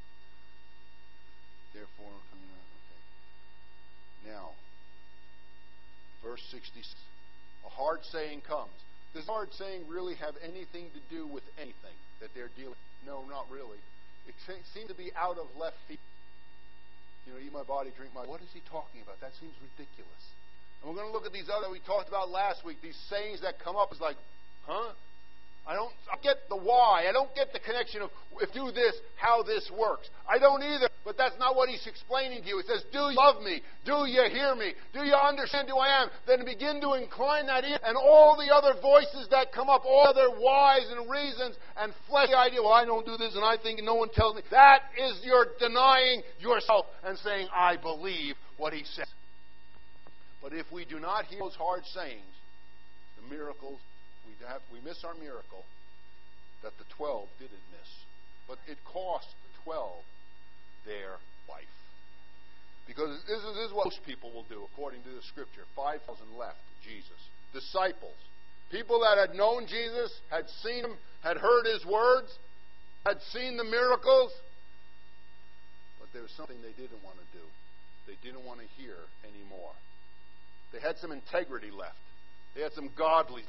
[1.72, 3.00] therefore, okay.
[4.28, 4.52] Now,
[6.20, 6.84] verse sixty.
[7.64, 8.76] A hard saying comes.
[9.16, 12.76] Does hard saying really have anything to do with anything that they're dealing?
[13.08, 13.80] No, not really.
[14.28, 16.04] It seems to be out of left field.
[17.24, 18.28] You know, eat my body, drink my.
[18.28, 19.16] What is he talking about?
[19.24, 20.24] That seems ridiculous.
[20.84, 22.82] And we're going to look at these other we talked about last week.
[22.82, 24.20] These sayings that come up is like,
[24.68, 24.92] huh?
[25.66, 27.06] I don't I get the why.
[27.08, 28.10] I don't get the connection of
[28.40, 30.10] if do this, how this works.
[30.28, 32.58] I don't either, but that's not what he's explaining to you.
[32.58, 33.62] It says, Do you love me?
[33.84, 34.74] Do you hear me?
[34.92, 36.08] Do you understand who I am?
[36.26, 40.08] Then begin to incline that ear and all the other voices that come up, all
[40.08, 43.80] other whys and reasons and fleshy idea, well, I don't do this and I think
[43.82, 44.42] no one tells me.
[44.50, 49.06] That is your denying yourself and saying, I believe what he says.
[50.42, 52.26] But if we do not hear those hard sayings,
[53.20, 53.78] the miracles
[54.46, 55.64] have, we miss our miracle
[56.62, 57.90] that the 12 didn't miss.
[58.48, 60.02] But it cost the 12
[60.86, 61.18] their
[61.48, 61.70] life.
[62.86, 65.62] Because this is, this is what most people will do, according to the scripture.
[65.76, 66.02] 5,000
[66.38, 67.18] left Jesus.
[67.54, 68.18] Disciples.
[68.70, 72.32] People that had known Jesus, had seen him, had heard his words,
[73.04, 74.32] had seen the miracles.
[76.00, 77.44] But there was something they didn't want to do.
[78.06, 79.72] They didn't want to hear anymore.
[80.72, 82.00] They had some integrity left.
[82.54, 83.46] They had some godliness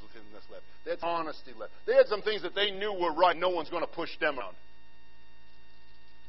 [0.50, 0.64] left.
[0.84, 1.72] They had honesty left.
[1.86, 3.36] They had some things that they knew were right.
[3.36, 4.56] No one's going to push them around.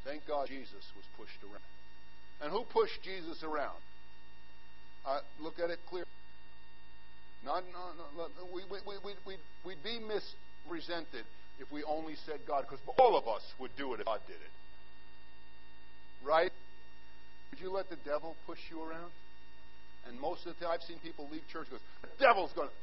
[0.03, 1.63] Thank God Jesus was pushed around.
[2.41, 3.79] And who pushed Jesus around?
[5.05, 6.05] Uh, look at it clear.
[7.45, 11.25] Not, no, no, we, we, we, we, we'd be misrepresented
[11.59, 14.35] if we only said God, because all of us would do it if God did
[14.35, 14.51] it.
[16.25, 16.51] Right?
[17.51, 19.11] Would you let the devil push you around?
[20.05, 22.75] And most of the time, I've seen people leave church goes, the devil's going to.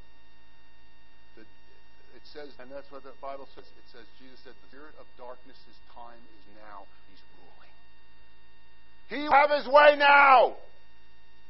[2.12, 3.66] It says, and that's what the Bible says.
[3.66, 6.87] It says, Jesus said, the spirit of darkness, his time is now.
[7.11, 7.73] He's ruling.
[9.11, 10.55] He will have his way now,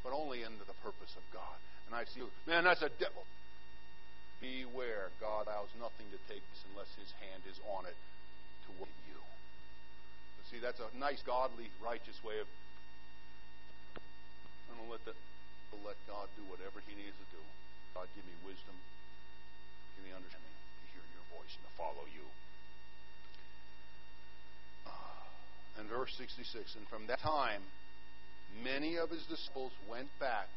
[0.01, 1.57] but only under the purpose of God.
[1.87, 3.29] And I see, man, that's a devil.
[4.41, 7.99] Beware, God allows nothing to take place unless his hand is on it
[8.64, 9.20] to win you.
[10.49, 12.49] See, that's a nice, godly, righteous way of.
[14.68, 15.14] I'm going to let the
[15.73, 17.43] to let God do whatever He needs to do.
[17.97, 18.77] God, give me wisdom,
[19.97, 22.25] give me understanding to hear your voice and to follow you.
[24.89, 27.64] Uh, and verse 66 And from that time,
[28.61, 30.49] many of his disciples went back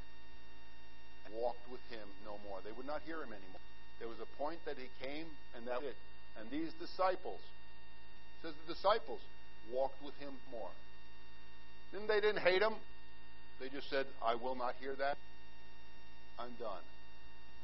[1.26, 2.60] and walked with him no more.
[2.64, 3.64] They would not hear him anymore.
[4.00, 5.96] There was a point that he came, and that it.
[6.40, 7.40] And these disciples,
[8.44, 9.20] says the disciples,
[9.72, 10.70] walked with him more.
[11.92, 12.76] Then they didn't hate him.
[13.60, 15.18] They just said, I will not hear that.
[16.40, 16.84] I'm done.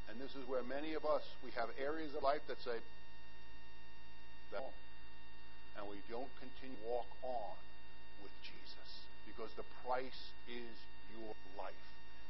[0.10, 2.80] And this is where many of us, we have areas of life that say,
[4.52, 4.64] that
[5.78, 7.56] and we don't continue to walk on
[8.20, 8.89] with Jesus
[9.24, 10.22] because the price
[10.52, 10.76] is
[11.16, 11.84] your life.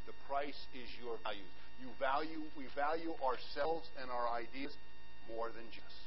[0.05, 1.49] The price is your values.
[1.81, 4.77] You value, we value ourselves and our ideas
[5.25, 5.97] more than Jesus.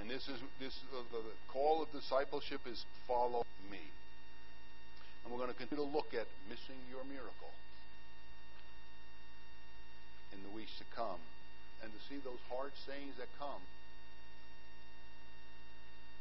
[0.00, 3.80] And this is this uh, the call of discipleship is follow me.
[5.22, 7.52] And we're going to continue to look at missing your miracle
[10.32, 11.20] in the weeks to come
[11.82, 13.62] and to see those hard sayings that come.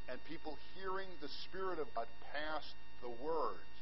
[0.07, 2.73] And people hearing the Spirit of God past
[3.03, 3.77] the words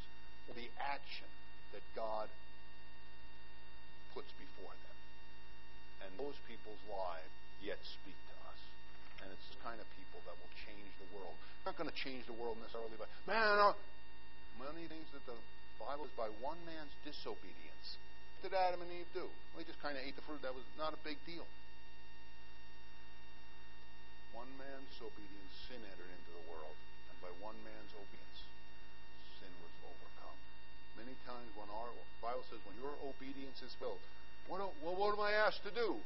[0.50, 1.30] or the action
[1.74, 2.28] that God
[4.14, 4.98] puts before them.
[6.06, 8.62] And those people's lives yet speak to us.
[9.22, 11.38] And it's the kind of people that will change the world.
[11.66, 13.74] Not going to change the world necessarily but man,
[14.60, 15.38] many things that the
[15.80, 18.00] Bible is by one man's disobedience.
[18.42, 19.28] did Adam and Eve do?
[19.58, 20.42] They just kind of ate the fruit.
[20.46, 21.46] That was not a big deal.
[24.32, 26.76] One man's obedience, sin entered into the world.
[27.12, 28.40] And by one man's obedience,
[29.40, 30.38] sin was overcome.
[31.00, 31.90] Many times when our
[32.20, 34.04] Bible says, when your obedience is filled,
[34.48, 35.98] what, well, what am I asked to do?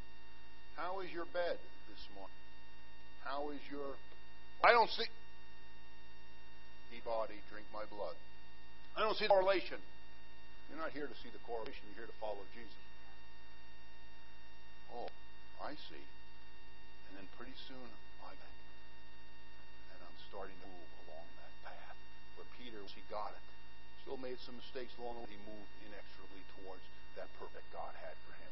[0.80, 1.60] How is your bed
[1.92, 2.40] this morning?
[3.26, 4.00] How is your.
[4.64, 5.10] I don't see.
[6.96, 8.16] Eat body, drink my blood.
[9.00, 9.80] I don't see the correlation.
[10.68, 12.84] You're not here to see the correlation, you're here to follow Jesus.
[14.92, 15.08] Oh,
[15.64, 16.04] I see.
[17.08, 17.88] And then pretty soon,
[18.28, 18.52] I get
[19.96, 21.96] And I'm starting to move along that path.
[22.36, 23.46] Where Peter, he got it.
[24.04, 25.32] Still made some mistakes along the way.
[25.32, 26.84] He moved inexorably towards
[27.16, 28.52] that perfect God had for him.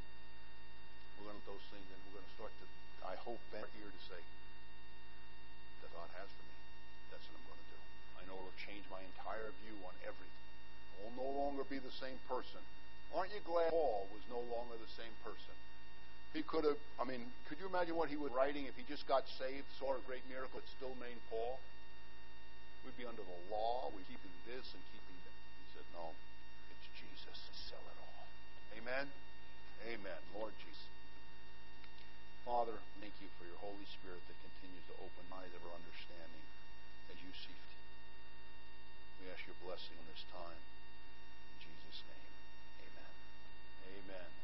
[1.19, 2.65] We're going to those things, and we're going to start to,
[3.03, 4.21] I hope, bend here to say,
[5.83, 6.55] that God has for me.
[7.11, 7.66] That's what I'm going to do.
[8.27, 10.43] Know it'll change my entire view on everything.
[10.99, 12.59] I will no longer be the same person.
[13.15, 15.55] Aren't you glad Paul was no longer the same person?
[16.35, 19.07] He could have, I mean, could you imagine what he was writing if he just
[19.07, 21.55] got saved, saw a great miracle, it still remained Paul?
[22.83, 25.37] We'd be under the law, we'd be keeping this and keeping that.
[25.55, 26.11] He said, no,
[26.67, 27.31] it's Jesus.
[27.31, 28.27] To sell it all.
[28.75, 29.07] Amen?
[29.87, 30.21] Amen.
[30.35, 30.91] Lord Jesus.
[32.43, 35.96] Father, thank you for your Holy Spirit that continues to open eyes of our understanding
[39.33, 40.61] Ask your blessing on this time.
[41.51, 42.33] In Jesus' name,
[42.87, 43.13] amen.
[43.99, 44.36] Amen.